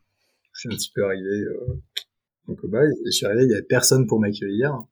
[0.63, 1.83] Je suis un petit peu arrivé euh,
[2.47, 4.85] en cobaye et je suis arrivé, il y avait personne pour m'accueillir.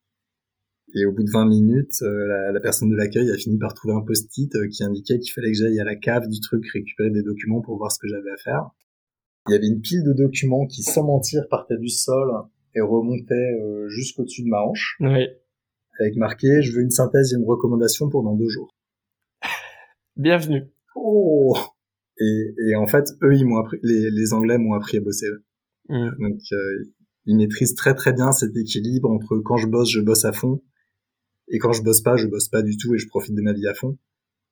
[0.95, 3.75] Et au bout de 20 minutes, euh, la, la, personne de l'accueil a fini par
[3.75, 6.67] trouver un post-it euh, qui indiquait qu'il fallait que j'aille à la cave du truc
[6.73, 8.71] récupérer des documents pour voir ce que j'avais à faire.
[9.47, 12.33] Il y avait une pile de documents qui, sans mentir, partaient du sol
[12.75, 14.97] et remontaient euh, jusqu'au-dessus de ma hanche.
[14.99, 15.29] Oui.
[16.01, 18.75] Avec marqué «Je veux une synthèse et une recommandation pour dans deux jours».
[20.17, 20.65] Bienvenue.
[20.97, 21.57] Oh
[22.19, 25.27] et, et en fait, eux, ils m'ont appris, les, les Anglais m'ont appris à bosser.
[25.91, 26.11] Mm.
[26.19, 26.85] Donc, euh,
[27.27, 30.63] ils maîtrisent très très bien cet équilibre entre quand je bosse, je bosse à fond,
[31.49, 33.53] et quand je bosse pas, je bosse pas du tout et je profite de ma
[33.53, 33.99] vie à fond.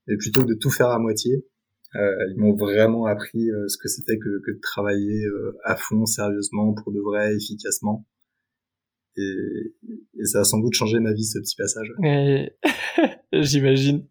[0.08, 1.46] Et plutôt que de tout faire à moitié,
[1.94, 5.76] euh, ils m'ont vraiment appris euh, ce que c'était que, que, de travailler euh, à
[5.76, 8.06] fond, sérieusement, pour de vrai, efficacement.
[9.16, 9.74] Et,
[10.20, 11.88] et, ça a sans doute changé ma vie, ce petit passage.
[13.32, 14.06] J'imagine.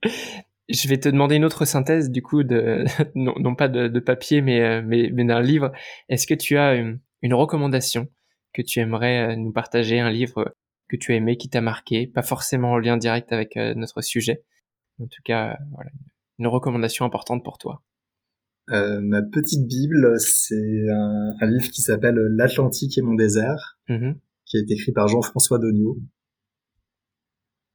[0.69, 2.83] Je vais te demander une autre synthèse du coup de
[3.15, 5.71] non, non pas de, de, papier mais euh, mais, mais d'un livre.
[6.09, 8.07] Est-ce que tu as une, une, recommandation
[8.53, 10.55] que tu aimerais euh, nous partager, un livre
[10.89, 14.01] que tu as aimé, qui t'a marqué, pas forcément en lien direct avec euh, notre
[14.01, 14.43] sujet,
[14.99, 15.91] en tout cas voilà,
[16.39, 17.83] une recommandation importante pour toi.
[18.69, 24.15] Euh, ma petite Bible, c'est un, un, livre qui s'appelle L'Atlantique et mon désert, mm-hmm.
[24.45, 25.99] qui a été écrit par Jean-François Dognaud.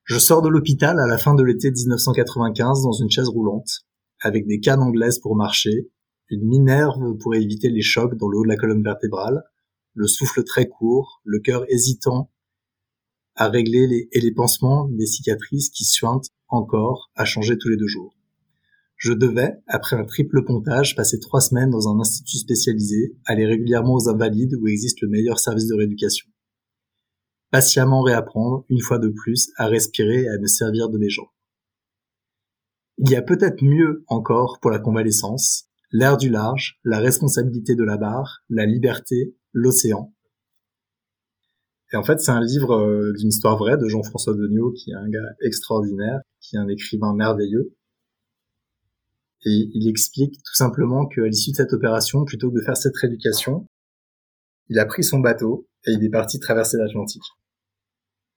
[0.04, 3.86] Je sors de l'hôpital à la fin de l'été 1995 dans une chaise roulante,
[4.20, 5.88] avec des cannes anglaises pour marcher,
[6.32, 9.42] une minerve pour éviter les chocs dans le haut de la colonne vertébrale,
[9.94, 12.30] le souffle très court, le cœur hésitant
[13.34, 17.76] à régler les, et les pansements des cicatrices qui suintent encore à changer tous les
[17.76, 18.14] deux jours.
[18.96, 23.94] Je devais, après un triple pontage, passer trois semaines dans un institut spécialisé, aller régulièrement
[23.94, 26.28] aux invalides où existe le meilleur service de rééducation
[27.52, 31.28] patiemment réapprendre, une fois de plus, à respirer et à me servir de mes jambes.
[32.98, 37.84] Il y a peut-être mieux encore pour la convalescence, l'air du large, la responsabilité de
[37.84, 40.12] la barre, la liberté, l'océan.
[41.92, 44.94] Et en fait, c'est un livre euh, d'une histoire vraie de Jean-François Degnaud, qui est
[44.94, 47.74] un gars extraordinaire, qui est un écrivain merveilleux.
[49.44, 52.96] Et il explique tout simplement qu'à l'issue de cette opération, plutôt que de faire cette
[52.96, 53.66] rééducation,
[54.68, 57.24] il a pris son bateau et il est parti traverser l'Atlantique.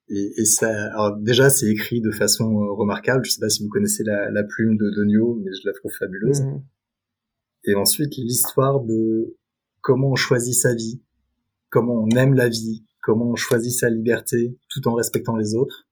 [0.08, 3.24] Et, ça, déjà, c'est écrit de façon euh, remarquable.
[3.24, 6.42] Je sais pas si vous connaissez la, plume de Donio, mais je la trouve fabuleuse.
[6.42, 6.62] Mmh.
[7.66, 9.36] Et ensuite, l'histoire de
[9.80, 11.02] comment on choisit sa vie,
[11.68, 15.88] comment on aime la vie, comment on choisit sa liberté tout en respectant les autres.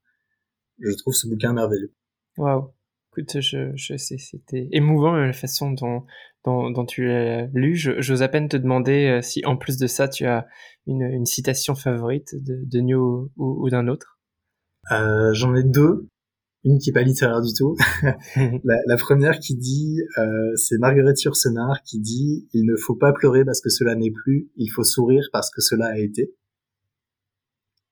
[0.79, 1.93] Je trouve ce bouquin merveilleux.
[2.37, 2.71] Waouh.
[3.11, 6.03] Écoute, je, je sais, c'était émouvant la façon dont,
[6.43, 7.75] dont, dont tu l'as lu.
[7.75, 10.45] J'ose à peine te demander euh, si, en plus de ça, tu as
[10.85, 14.19] une, une citation favorite de, de New ou, ou d'un autre.
[14.91, 16.09] Euh, J'en ai deux.
[16.65, 17.77] Une qui est pas littéraire du tout.
[18.35, 23.13] la, la, première qui dit, euh, c'est Marguerite Yourcenar qui dit, il ne faut pas
[23.13, 26.33] pleurer parce que cela n'est plus, il faut sourire parce que cela a été.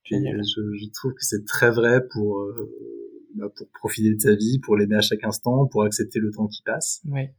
[0.05, 2.69] je, je, trouve que c'est très vrai pour euh,
[3.35, 6.47] bah, pour profiter de sa vie, pour l'aimer à chaque instant, pour accepter le temps
[6.47, 7.01] qui passe.
[7.05, 7.33] Ouais.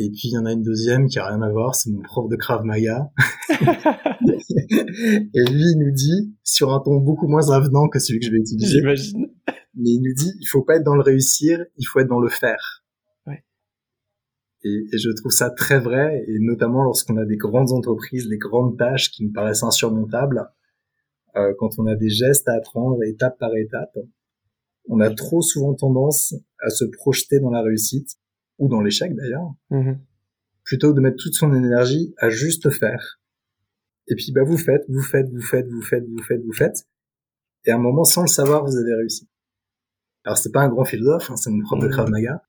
[0.00, 2.02] Et puis il y en a une deuxième qui a rien à voir, c'est mon
[2.02, 3.10] prof de Krav Maga.
[3.50, 3.64] et
[5.50, 8.38] lui il nous dit, sur un ton beaucoup moins avenant que celui que je vais
[8.38, 8.78] utiliser.
[8.78, 9.28] J'imagine.
[9.78, 12.20] Mais il nous dit, il faut pas être dans le réussir, il faut être dans
[12.20, 12.84] le faire.
[13.26, 13.44] Ouais.
[14.64, 18.38] Et, et je trouve ça très vrai, et notamment lorsqu'on a des grandes entreprises, des
[18.38, 20.50] grandes tâches qui nous paraissent insurmontables,
[21.36, 23.96] euh, quand on a des gestes à apprendre étape par étape,
[24.88, 28.16] on a trop souvent tendance à se projeter dans la réussite,
[28.58, 29.98] ou dans l'échec d'ailleurs, mm-hmm.
[30.64, 33.20] plutôt que de mettre toute son énergie à juste faire.
[34.08, 36.86] Et puis bah vous faites, vous faites, vous faites, vous faites, vous faites, vous faites,
[37.64, 39.28] et à un moment, sans le savoir, vous avez réussi.
[40.28, 41.90] Alors c'est pas un grand philosophe, hein, c'est mon prof de mm-hmm.
[41.90, 42.42] Krav Maga,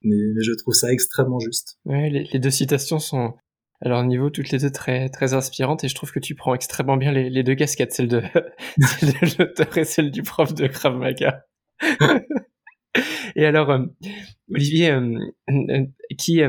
[0.00, 1.78] mais, je trouve ça extrêmement juste.
[1.84, 3.34] Ouais, les, les, deux citations sont
[3.82, 6.54] à leur niveau toutes les deux très très inspirantes et je trouve que tu prends
[6.54, 8.22] extrêmement bien les, les deux casquettes, celle de,
[8.80, 11.44] celle de l'auteur et celle du prof de Krav Maga.
[13.36, 13.84] et alors, euh,
[14.50, 15.18] Olivier, euh,
[15.50, 15.84] euh,
[16.16, 16.40] qui,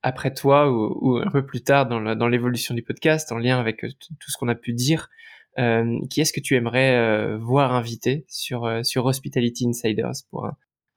[0.00, 4.30] après toi ou, un peu plus tard dans l'évolution du podcast, en lien avec tout
[4.30, 5.10] ce qu'on a pu dire,
[6.08, 10.46] qui est-ce que tu aimerais voir invité sur, sur Hospitality Insiders pour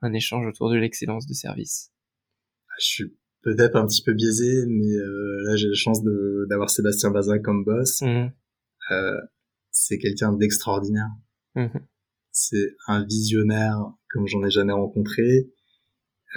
[0.01, 1.91] un, échange autour de l'excellence de service?
[2.79, 4.93] Je suis peut-être un petit peu biaisé, mais
[5.45, 6.03] là j'ai la chance
[6.49, 8.01] d'avoir Sébastien Bazin comme boss.
[8.01, 8.31] Mmh.
[9.71, 11.09] c'est quelqu'un d'extraordinaire.
[11.55, 11.79] Mmh
[12.31, 15.49] c'est un visionnaire comme j'en ai jamais rencontré.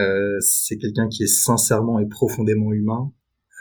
[0.01, 3.13] Euh, c'est quelqu'un qui est sincèrement et profondément humain.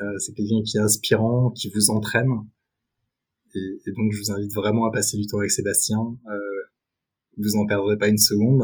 [0.02, 2.30] Euh, c'est quelqu'un qui est inspirant, qui vous entraîne.
[3.56, 6.00] Et, et, donc je vous invite vraiment à passer du temps avec Sébastien.
[6.00, 6.38] Euh,
[7.38, 8.64] vous en perdrez pas une seconde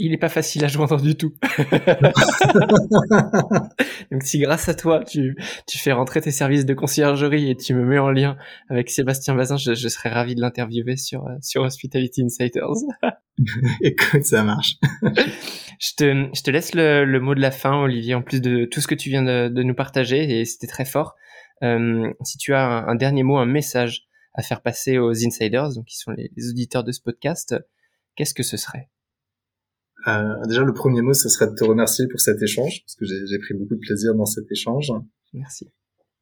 [0.00, 1.34] il est pas facile à joindre du tout.
[4.10, 7.74] Donc si grâce à toi, tu, tu fais rentrer tes services de conciergerie et tu
[7.74, 8.38] me mets en lien
[8.70, 12.72] avec Sébastien Bazin, je, je serais ravi de l'interviewer sur, euh, sur Hospitality Insiders.
[13.82, 14.76] Écoute, ça marche.
[15.02, 18.64] je, te, je te laisse le, le, mot de la fin, Olivier, en plus de
[18.64, 21.14] tout ce que tu viens de, de nous partager, et c'était très fort.
[21.62, 25.74] Euh, si tu as un, un, dernier mot, un message à faire passer aux insiders,
[25.74, 27.54] donc qui sont les, les auditeurs de ce podcast,
[28.16, 28.88] qu'est-ce que ce serait?
[30.06, 33.04] Euh, déjà, le premier mot, ce serait de te remercier pour cet échange, parce que
[33.04, 34.92] j'ai pris beaucoup de plaisir dans cet échange.
[35.32, 35.70] Merci.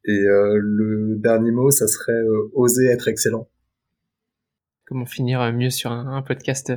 [0.05, 3.49] Et euh, le dernier mot, ça serait euh, oser être excellent.
[4.87, 6.73] Comment finir mieux sur un, un podcast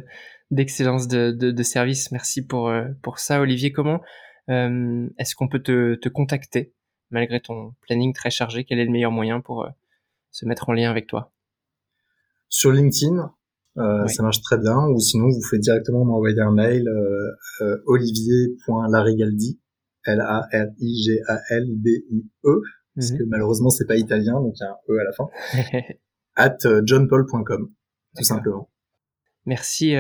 [0.52, 2.12] d'excellence de, de, de, service?
[2.12, 3.72] Merci pour, euh, pour ça, Olivier.
[3.72, 4.02] Comment
[4.50, 6.74] euh, est-ce qu'on peut te, te, contacter
[7.10, 8.66] malgré ton planning très chargé?
[8.66, 9.66] Quel est le meilleur moyen pour
[10.32, 11.32] se mettre en lien avec toi
[12.50, 13.32] Sur LinkedIn,
[13.78, 14.88] euh, ça marche très bien.
[14.88, 19.62] Ou sinon, vous faites directement m'envoyer un mail euh, euh, olivier.larigaldi,
[20.06, 20.62] L-A-R-I-G-A-L-D-I-E,
[22.96, 23.18] parce mhm.
[23.18, 25.30] que malheureusement, c'est pas italien, donc il y a un E à la fin,
[26.36, 27.72] at johnpaul.com,
[28.18, 28.70] tout simplement.
[29.46, 29.96] Merci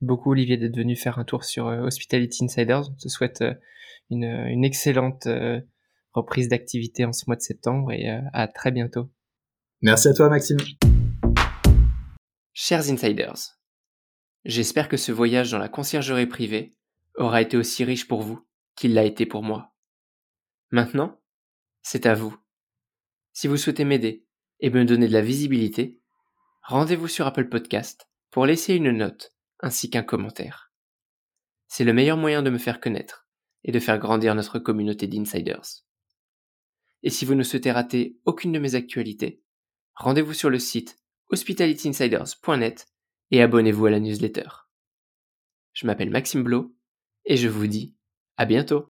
[0.00, 2.90] beaucoup, Olivier, d'être venu faire un tour sur Hospitality Insiders.
[2.90, 3.42] On te souhaite
[4.10, 5.28] une, une excellente
[6.12, 9.10] reprise d'activité en ce mois de septembre et à très bientôt.
[9.80, 10.58] Merci à toi, Maxime.
[12.52, 13.60] Chers insiders,
[14.44, 16.76] j'espère que ce voyage dans la conciergerie privée
[17.14, 19.72] aura été aussi riche pour vous qu'il l'a été pour moi.
[20.72, 21.20] Maintenant,
[21.82, 22.36] c'est à vous.
[23.32, 24.26] Si vous souhaitez m'aider
[24.58, 26.02] et me donner de la visibilité,
[26.62, 30.72] rendez-vous sur Apple Podcast pour laisser une note ainsi qu'un commentaire.
[31.68, 33.28] C'est le meilleur moyen de me faire connaître
[33.62, 35.84] et de faire grandir notre communauté d'insiders.
[37.04, 39.44] Et si vous ne souhaitez rater aucune de mes actualités,
[39.98, 40.96] rendez-vous sur le site
[41.30, 42.86] hospitalityinsiders.net
[43.30, 44.48] et abonnez-vous à la newsletter.
[45.72, 46.74] Je m'appelle Maxime Blo
[47.24, 47.94] et je vous dis
[48.36, 48.88] à bientôt.